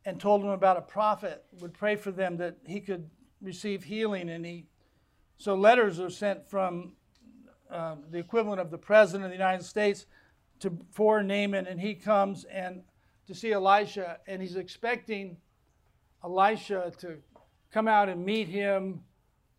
[0.05, 3.09] and told him about a prophet would pray for them that he could
[3.41, 4.29] receive healing.
[4.29, 4.67] And he
[5.37, 6.93] so letters are sent from
[7.71, 10.07] uh, the equivalent of the president of the United States
[10.61, 12.83] to for Naaman and he comes and
[13.27, 15.37] to see Elisha and he's expecting
[16.23, 17.17] Elisha to
[17.73, 19.01] come out and meet him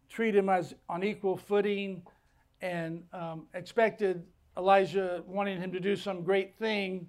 [0.07, 2.03] treat him as on equal footing
[2.65, 4.23] and um, expected
[4.57, 7.07] Elijah wanting him to do some great thing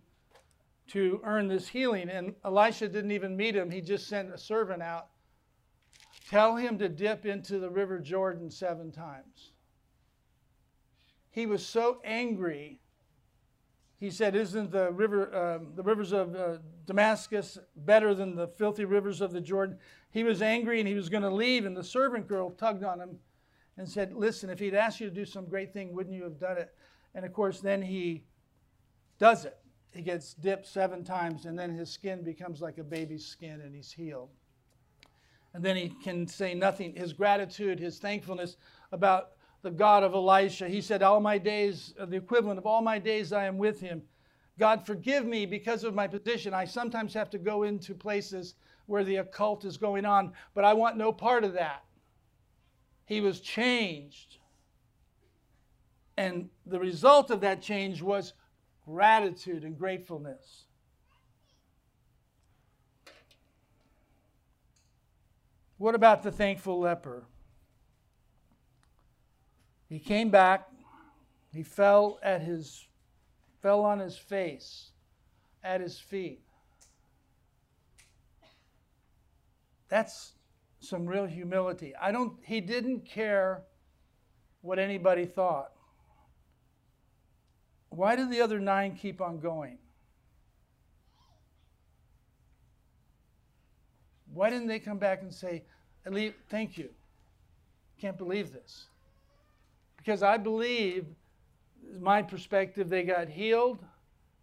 [0.89, 2.11] to earn this healing.
[2.11, 5.09] And Elisha didn't even meet him, he just sent a servant out.
[6.29, 9.53] Tell him to dip into the river Jordan seven times.
[11.31, 12.81] He was so angry.
[13.99, 18.85] He said, "Isn't the river, um, the rivers of uh, Damascus, better than the filthy
[18.85, 19.79] rivers of the Jordan?"
[20.11, 23.01] He was angry and he was going to leave, and the servant girl tugged on
[23.01, 23.19] him
[23.77, 26.39] and said, "Listen, if he'd asked you to do some great thing, wouldn't you have
[26.39, 26.75] done it?"
[27.15, 28.25] And of course, then he
[29.19, 29.59] does it.
[29.91, 33.75] He gets dipped seven times, and then his skin becomes like a baby's skin, and
[33.75, 34.31] he's healed.
[35.55, 36.95] And then he can say nothing.
[36.95, 38.59] His gratitude, his thankfulness
[38.93, 39.31] about
[39.63, 40.69] the God of Elisha.
[40.69, 44.03] He said, All my days, the equivalent of all my days, I am with him.
[44.59, 46.53] God, forgive me because of my position.
[46.53, 50.75] I sometimes have to go into places where the occult is going on, but I
[50.75, 51.86] want no part of that.
[53.07, 54.39] He was changed.
[56.17, 58.35] And the result of that change was
[58.85, 60.65] gratitude and gratefulness.
[65.79, 67.25] What about the thankful leper?
[69.89, 70.69] He came back,
[71.53, 72.89] he fell at his
[73.63, 74.91] fell on his face
[75.63, 76.41] at his feet.
[79.89, 80.36] That's
[80.81, 81.95] some real humility.
[82.01, 83.63] I don't he didn't care
[84.63, 85.73] what anybody thought.
[87.91, 89.79] Why did the other nine keep on going?
[94.35, 95.65] Why didn't they come back and say,
[96.51, 96.91] Thank you?
[98.01, 98.87] Can't believe this.
[99.97, 101.07] Because I believe,
[101.99, 103.79] my perspective, they got healed.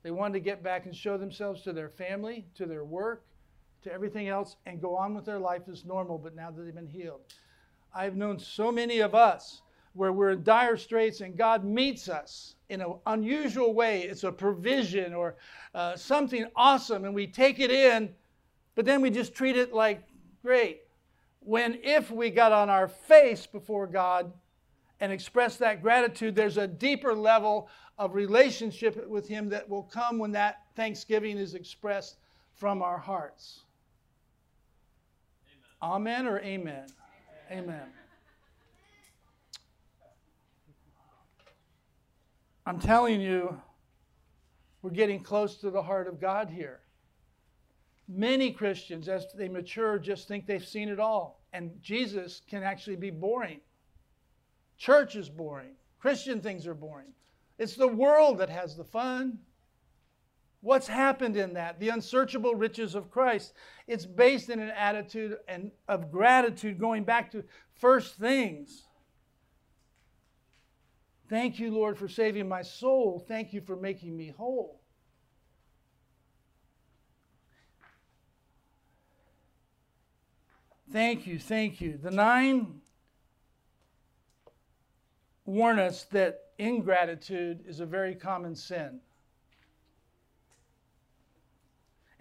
[0.01, 3.23] They wanted to get back and show themselves to their family, to their work,
[3.84, 6.75] to everything else, and go on with their life as normal, but now that they've
[6.75, 7.21] been healed.
[7.93, 9.61] I've known so many of us
[9.93, 14.03] where we're in dire straits and God meets us in an unusual way.
[14.03, 15.36] It's a provision or
[15.75, 18.09] uh, something awesome, and we take it in,
[18.75, 20.03] but then we just treat it like
[20.41, 20.81] great.
[21.41, 24.31] When if we got on our face before God
[24.99, 27.69] and express that gratitude, there's a deeper level
[27.99, 32.17] of relationship with Him that will come when that thanksgiving is expressed
[32.55, 33.61] from our hearts.
[35.84, 36.86] Amen, or amen?
[37.51, 37.63] Amen.
[37.63, 37.81] amen.
[42.65, 43.59] I'm telling you,
[44.81, 46.79] we're getting close to the heart of God here.
[48.07, 51.41] Many Christians, as they mature, just think they've seen it all.
[51.51, 53.59] And Jesus can actually be boring.
[54.77, 55.75] Church is boring.
[55.99, 57.11] Christian things are boring.
[57.59, 59.38] It's the world that has the fun.
[60.64, 61.82] What's happened in that?
[61.82, 63.53] The unsearchable riches of Christ.
[63.86, 67.43] It's based in an attitude and of gratitude going back to
[67.76, 68.86] first things.
[71.28, 73.22] Thank you, Lord, for saving my soul.
[73.28, 74.80] Thank you for making me whole.
[80.93, 81.99] Thank you, thank you.
[82.01, 82.80] The nine
[85.43, 89.01] warn us that ingratitude is a very common sin.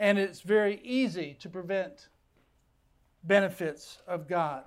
[0.02, 2.08] And it's very easy to prevent
[3.22, 4.64] benefits of God.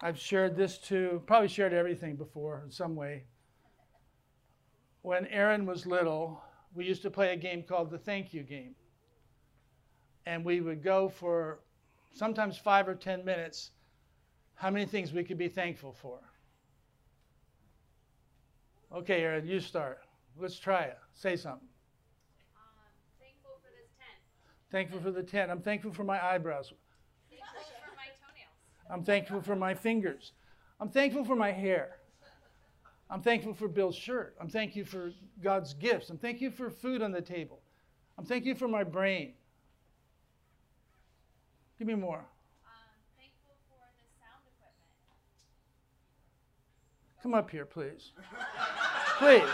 [0.00, 3.24] I've shared this too, probably shared everything before in some way.
[5.02, 6.42] When Aaron was little,
[6.74, 8.74] we used to play a game called the thank you game.
[10.24, 11.60] And we would go for
[12.14, 13.72] sometimes five or 10 minutes
[14.54, 16.18] how many things we could be thankful for.
[18.90, 19.98] Okay, Aaron, you start.
[20.38, 20.98] Let's try it.
[21.14, 21.68] Say something.
[22.56, 22.62] Um,
[23.20, 24.18] thankful for this tent.
[24.70, 25.50] Thankful for the tent.
[25.50, 26.72] I'm thankful for my eyebrows.
[27.30, 28.90] Thankful for my toenails.
[28.90, 30.32] I'm thankful for my fingers.
[30.80, 31.96] I'm thankful for my hair.
[33.10, 34.34] I'm thankful for Bill's shirt.
[34.40, 35.12] I'm thankful for
[35.42, 36.08] God's gifts.
[36.08, 37.60] I'm thankful for food on the table.
[38.18, 39.34] I'm thankful for my brain.
[41.78, 42.18] Give me more.
[42.18, 42.72] Um,
[43.18, 44.88] thankful for the sound equipment.
[47.22, 48.12] Come up here, please.
[49.18, 49.50] Please.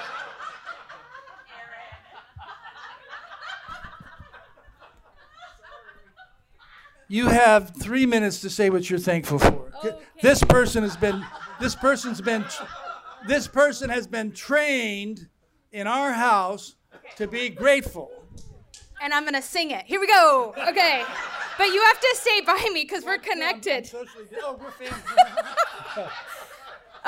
[7.09, 9.73] You have three minutes to say what you're thankful for.
[9.79, 9.97] Okay.
[10.21, 11.25] This person has been,
[11.59, 12.45] this person's been,
[13.27, 15.29] this person has been trained
[15.73, 16.77] in our house
[17.17, 18.11] to be grateful.
[19.01, 19.87] And I'm gonna sing it.
[19.87, 20.55] Here we go.
[20.69, 21.03] Okay.
[21.57, 23.91] But you have to stay by me because we're connected.
[24.43, 26.09] Oh, we're.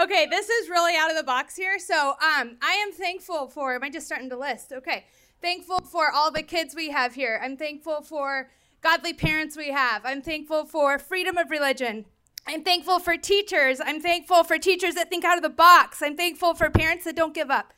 [0.01, 1.78] Okay, this is really out of the box here.
[1.78, 4.72] So um, I am thankful for, am I just starting to list?
[4.72, 5.05] Okay.
[5.42, 7.38] Thankful for all the kids we have here.
[7.42, 8.48] I'm thankful for
[8.80, 10.02] godly parents we have.
[10.04, 12.06] I'm thankful for freedom of religion.
[12.46, 13.80] I'm thankful for teachers.
[13.84, 16.02] I'm thankful for teachers that think out of the box.
[16.02, 17.74] I'm thankful for parents that don't give up.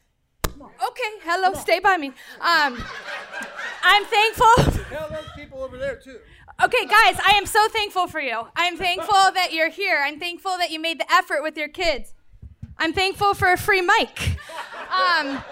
[0.60, 2.08] Okay, hello, stay by me.
[2.40, 2.82] Um,
[3.82, 4.46] I'm thankful.
[4.90, 6.18] Tell those people over there, too.
[6.62, 8.46] Okay, guys, I am so thankful for you.
[8.54, 10.00] I'm thankful that you're here.
[10.04, 12.14] I'm thankful that you made the effort with your kids.
[12.78, 14.36] I'm thankful for a free mic.
[14.90, 15.42] Um,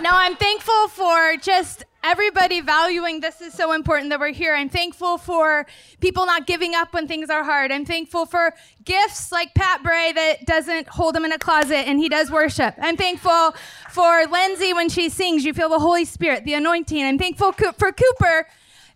[0.00, 4.54] no, I'm thankful for just everybody valuing this is so important that we're here.
[4.54, 5.66] I'm thankful for
[6.00, 7.72] people not giving up when things are hard.
[7.72, 8.54] I'm thankful for
[8.84, 12.76] gifts like Pat Bray that doesn't hold him in a closet and he does worship.
[12.80, 13.56] I'm thankful
[13.90, 17.04] for Lindsay when she sings, you feel the Holy Spirit, the anointing.
[17.04, 18.46] I'm thankful for Cooper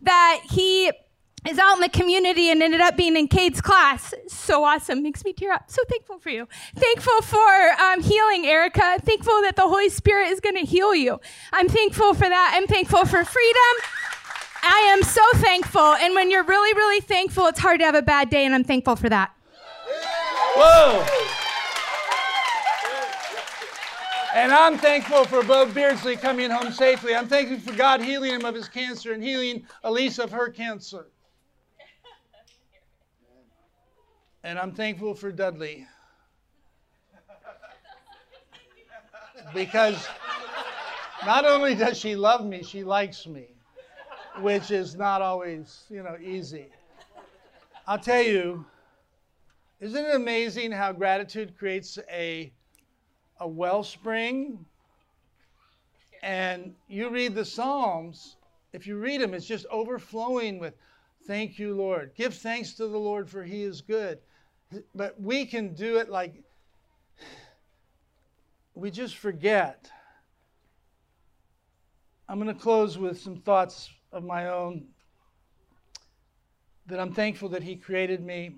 [0.03, 0.93] that he
[1.49, 4.12] is out in the community and ended up being in Cade's class.
[4.28, 5.03] So awesome.
[5.03, 5.70] Makes me tear up.
[5.70, 6.47] So thankful for you.
[6.76, 8.97] Thankful for um, healing, Erica.
[9.01, 11.20] Thankful that the Holy Spirit is going to heal you.
[11.53, 12.53] I'm thankful for that.
[12.55, 13.86] I'm thankful for freedom.
[14.62, 15.95] I am so thankful.
[15.95, 18.64] And when you're really, really thankful, it's hard to have a bad day, and I'm
[18.64, 19.32] thankful for that.
[20.57, 21.07] Whoa!
[24.34, 27.14] And I'm thankful for Bo Beardsley coming home safely.
[27.14, 31.07] I'm thankful for God healing him of his cancer and healing Elise of her cancer.
[34.43, 35.86] And I'm thankful for Dudley.
[39.53, 40.09] Because
[41.26, 43.49] not only does she love me, she likes me,
[44.41, 46.66] which is not always, you know, easy.
[47.86, 48.64] I'll tell you,
[49.80, 52.53] isn't it amazing how gratitude creates a,
[53.41, 54.64] a wellspring?
[56.22, 58.36] And you read the Psalms,
[58.72, 60.74] if you read them, it's just overflowing with
[61.26, 62.12] thank you, Lord.
[62.14, 64.18] Give thanks to the Lord, for he is good.
[64.95, 66.43] But we can do it like
[68.75, 69.91] we just forget.
[72.29, 74.87] I'm going to close with some thoughts of my own
[76.87, 78.57] that I'm thankful that he created me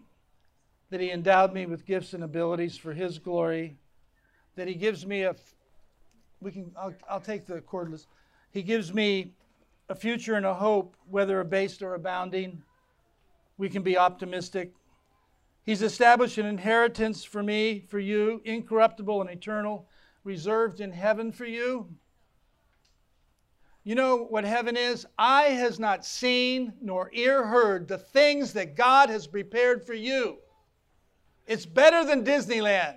[0.92, 3.78] that he endowed me with gifts and abilities for his glory,
[4.56, 5.34] that he gives me a,
[6.42, 8.04] we can, I'll, I'll take the cordless,
[8.50, 9.32] he gives me
[9.88, 12.62] a future and a hope, whether abased or abounding.
[13.56, 14.72] We can be optimistic.
[15.64, 19.86] He's established an inheritance for me, for you, incorruptible and eternal,
[20.24, 21.88] reserved in heaven for you.
[23.84, 25.06] You know what heaven is?
[25.18, 30.38] Eye has not seen nor ear heard the things that God has prepared for you.
[31.46, 32.96] It's better than Disneyland.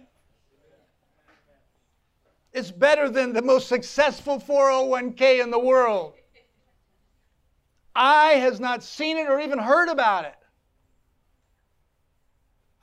[2.53, 6.13] It's better than the most successful 401k in the world.
[7.95, 10.35] Eye has not seen it or even heard about it.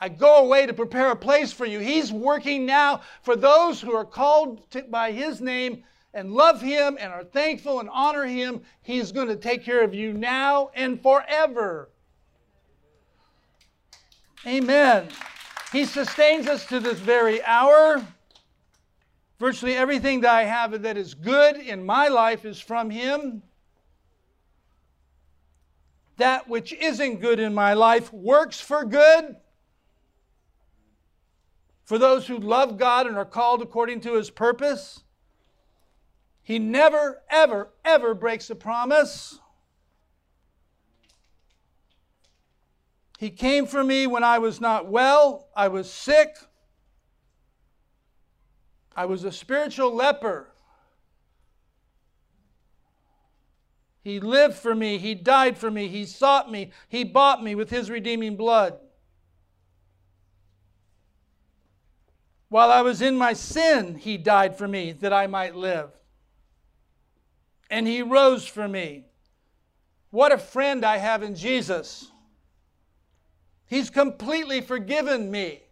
[0.03, 1.79] I go away to prepare a place for you.
[1.79, 6.99] He's working now for those who are called to, by His name and love Him
[6.99, 8.63] and are thankful and honor Him.
[8.83, 11.89] He's going to take care of you now and forever.
[14.45, 15.07] Amen.
[15.71, 18.05] He sustains us to this very hour.
[19.39, 23.41] Virtually everything that I have that is good in my life is from Him.
[26.17, 29.37] That which isn't good in my life works for good
[31.93, 35.03] for those who love God and are called according to His purpose.
[36.43, 39.39] He never, ever, ever breaks a promise.
[43.19, 46.35] He came for me when I was not well, I was sick,
[48.97, 50.49] I was a spiritual leper.
[54.03, 57.69] He lived for me, He died for me, He sought me, He bought me with
[57.69, 58.79] His redeeming blood.
[62.53, 65.89] While I was in my sin, He died for me that I might live.
[67.71, 69.07] And He rose for me.
[70.11, 72.11] What a friend I have in Jesus.
[73.65, 75.63] He's completely forgiven me.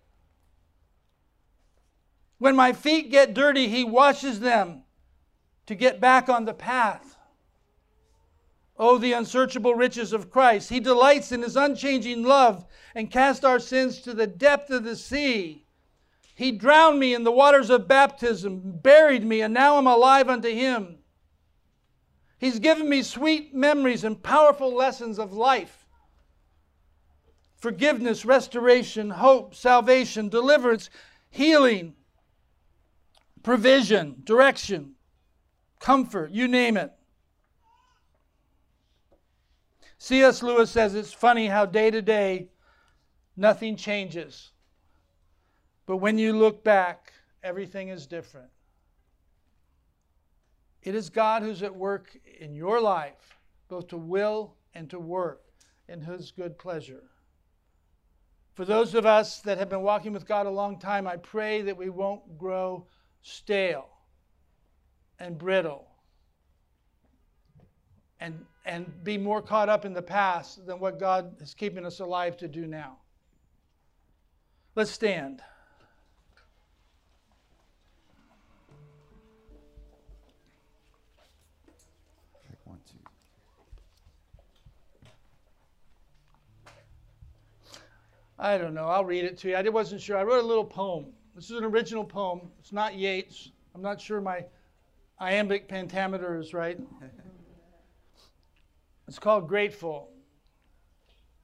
[2.39, 4.85] When my feet get dirty, He washes them
[5.67, 7.19] to get back on the path.
[8.79, 10.71] Oh, the unsearchable riches of Christ.
[10.71, 12.65] He delights in his unchanging love
[12.95, 15.67] and cast our sins to the depth of the sea.
[16.41, 20.49] He drowned me in the waters of baptism, buried me, and now I'm alive unto
[20.49, 21.01] him.
[22.39, 25.85] He's given me sweet memories and powerful lessons of life
[27.59, 30.89] forgiveness, restoration, hope, salvation, deliverance,
[31.29, 31.93] healing,
[33.43, 34.95] provision, direction,
[35.79, 36.91] comfort, you name it.
[39.99, 40.43] C.S.
[40.43, 42.49] Lewis says it's funny how day to day
[43.37, 44.53] nothing changes.
[45.91, 47.13] But when you look back,
[47.43, 48.51] everything is different.
[50.85, 55.43] It is God who's at work in your life, both to will and to work
[55.89, 57.03] in His good pleasure.
[58.55, 61.61] For those of us that have been walking with God a long time, I pray
[61.63, 62.87] that we won't grow
[63.23, 63.89] stale
[65.19, 65.89] and brittle
[68.21, 71.99] and, and be more caught up in the past than what God is keeping us
[71.99, 72.99] alive to do now.
[74.77, 75.43] Let's stand.
[88.43, 88.87] I don't know.
[88.87, 89.55] I'll read it to you.
[89.55, 90.17] I wasn't sure.
[90.17, 91.13] I wrote a little poem.
[91.35, 92.51] This is an original poem.
[92.59, 93.51] It's not Yeats.
[93.75, 94.47] I'm not sure my
[95.21, 96.79] iambic pentameter is right.
[99.09, 100.09] It's called Grateful.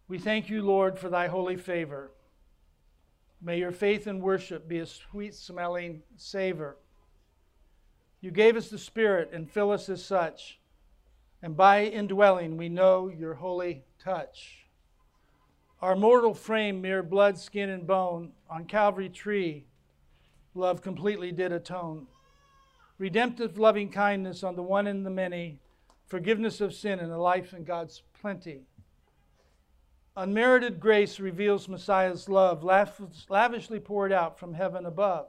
[0.06, 2.12] We thank you, Lord, for thy holy favor.
[3.42, 6.76] May your faith and worship be a sweet smelling savor.
[8.20, 10.60] You gave us the Spirit and fill us as such,
[11.42, 14.65] and by indwelling we know your holy touch.
[15.82, 19.66] Our mortal frame, mere blood, skin, and bone, on Calvary tree,
[20.54, 22.06] love completely did atone.
[22.98, 25.60] Redemptive loving kindness on the one and the many,
[26.06, 28.62] forgiveness of sin and a life in God's plenty.
[30.16, 35.26] Unmerited grace reveals Messiah's love, lav- lavishly poured out from heaven above.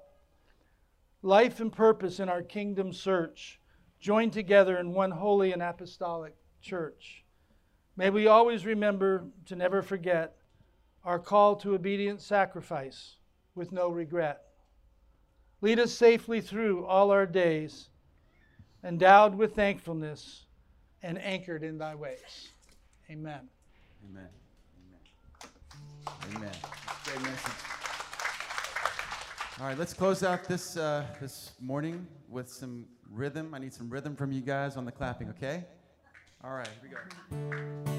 [1.21, 3.59] Life and purpose in our kingdom search,
[3.99, 7.25] joined together in one holy and apostolic church.
[7.97, 10.36] May we always remember to never forget
[11.07, 13.15] our call to obedient sacrifice
[13.55, 14.41] with no regret.
[15.61, 17.87] Lead us safely through all our days,
[18.83, 20.45] endowed with thankfulness
[21.01, 22.49] and anchored in thy ways.
[23.09, 23.39] Amen.
[24.11, 24.27] Amen.
[26.25, 26.35] Amen.
[26.35, 26.51] Amen.
[27.05, 27.53] Great message.
[29.61, 33.53] All right, let's close out this uh, this morning with some rhythm.
[33.53, 35.63] I need some rhythm from you guys on the clapping, okay?
[36.43, 37.96] All right, here we go.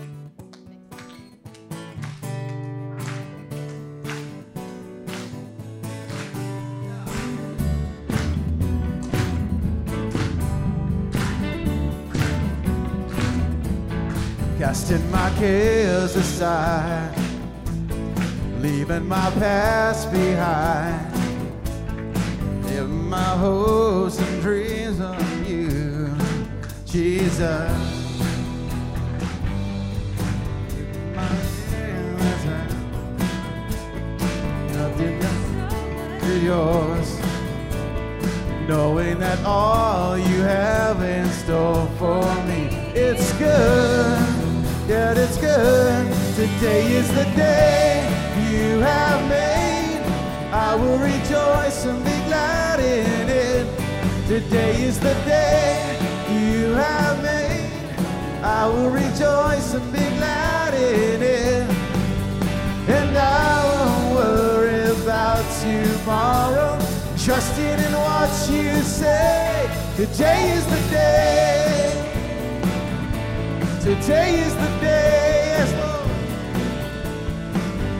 [14.59, 17.15] Casting my cares aside,
[18.59, 21.15] leaving my past behind.
[22.65, 26.13] Live my hopes and dreams on you,
[26.85, 27.99] Jesus.
[36.43, 37.21] Yours.
[38.67, 44.18] Knowing that all you have in store for me, it's good.
[44.89, 46.07] Yeah, it's good.
[46.35, 48.09] Today is the day
[48.41, 50.01] you have made.
[50.51, 53.67] I will rejoice and be glad in it.
[54.29, 55.77] Today is the day
[56.31, 57.71] you have made.
[58.43, 61.69] I will rejoice and be glad in it.
[62.89, 66.79] And I won't worry about tomorrow.
[67.23, 69.69] Trusting in what you say.
[69.97, 71.88] Today is the day.
[73.81, 76.11] Today is the day, Lord.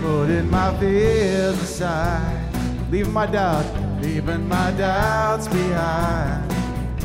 [0.03, 2.51] Putting my fears aside,
[2.91, 3.69] leaving my doubts,
[4.03, 6.49] leaving my doubts behind.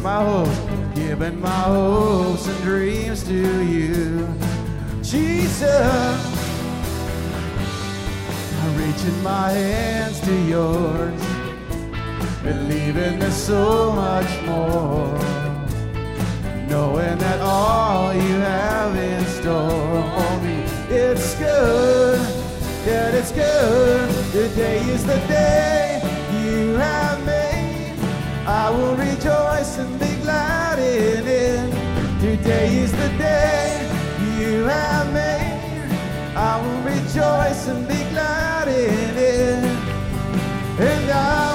[0.01, 0.59] My hopes,
[0.95, 4.28] giving my hopes and dreams to you,
[5.03, 5.69] Jesus.
[8.59, 11.21] I'm reaching my hands to yours,
[12.41, 15.32] believing there's so much more
[16.74, 20.57] knowing that all you have in store for me,
[20.89, 22.19] it's good,
[22.88, 24.09] yeah, it's good.
[24.32, 26.01] Today is the day
[26.41, 27.93] you have made.
[28.47, 31.69] I will rejoice and be glad in it.
[32.19, 33.67] Today is the day
[34.39, 35.91] you have made.
[36.36, 39.63] I will rejoice and be glad in it.
[40.89, 41.52] And I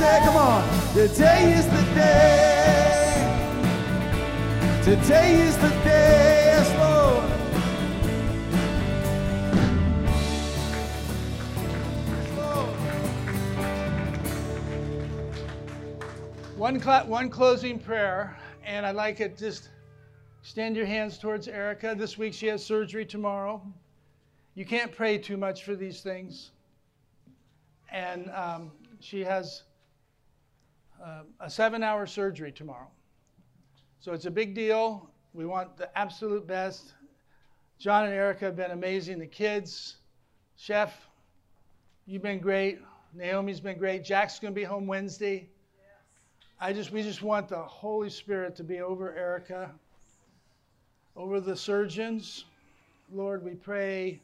[0.00, 0.18] say.
[0.24, 0.64] Come on.
[0.94, 2.16] Today is the day.
[4.82, 7.30] Today is the day, yes, Lord.
[16.56, 19.68] One, cla one closing prayer, and I'd like it just
[20.40, 21.94] extend your hands towards Erica.
[21.94, 23.60] This week she has surgery tomorrow.
[24.54, 26.52] You can't pray too much for these things.
[27.92, 29.64] And um, she has
[31.04, 32.90] uh, a seven hour surgery tomorrow.
[34.00, 35.10] So it's a big deal.
[35.32, 36.94] We want the absolute best.
[37.78, 39.18] John and Erica have been amazing.
[39.18, 39.96] The kids,
[40.56, 40.92] Chef,
[42.06, 42.80] you've been great.
[43.14, 44.04] Naomi's been great.
[44.04, 45.48] Jack's going to be home Wednesday.
[46.60, 49.70] I just we just want the Holy Spirit to be over Erica,
[51.16, 52.44] over the surgeons.
[53.10, 54.20] Lord, we pray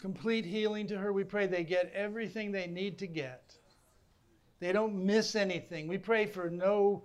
[0.00, 1.12] complete healing to her.
[1.12, 3.54] We pray they get everything they need to get.
[4.60, 5.86] They don't miss anything.
[5.88, 7.04] We pray for no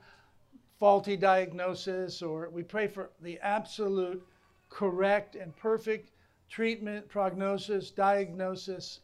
[0.80, 4.26] faulty diagnosis or we pray for the absolute
[4.70, 6.12] correct and perfect
[6.50, 9.00] treatment, prognosis, diagnosis.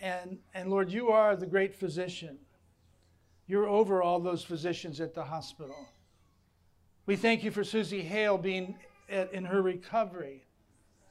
[0.00, 2.38] And, and Lord, you are the great physician.
[3.46, 5.88] You're over all those physicians at the hospital.
[7.06, 8.76] We thank you for Susie Hale being
[9.08, 10.44] at, in her recovery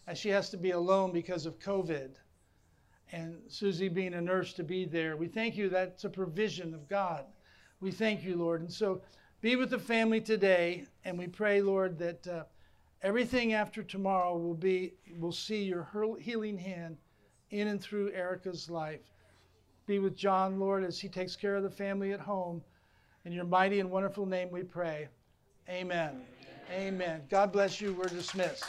[0.07, 2.15] as she has to be alone because of COVID.
[3.11, 5.17] And Susie being a nurse to be there.
[5.17, 7.25] We thank you that's a provision of God.
[7.81, 8.61] We thank you, Lord.
[8.61, 9.01] And so
[9.41, 10.85] be with the family today.
[11.05, 12.43] And we pray, Lord, that uh,
[13.01, 15.87] everything after tomorrow will be, will see your
[16.19, 16.97] healing hand
[17.51, 19.01] in and through Erica's life.
[19.87, 22.61] Be with John, Lord, as he takes care of the family at home.
[23.25, 25.07] In your mighty and wonderful name we pray.
[25.67, 26.21] Amen.
[26.71, 26.93] Amen.
[26.93, 27.21] Amen.
[27.29, 27.93] God bless you.
[27.93, 28.65] We're dismissed.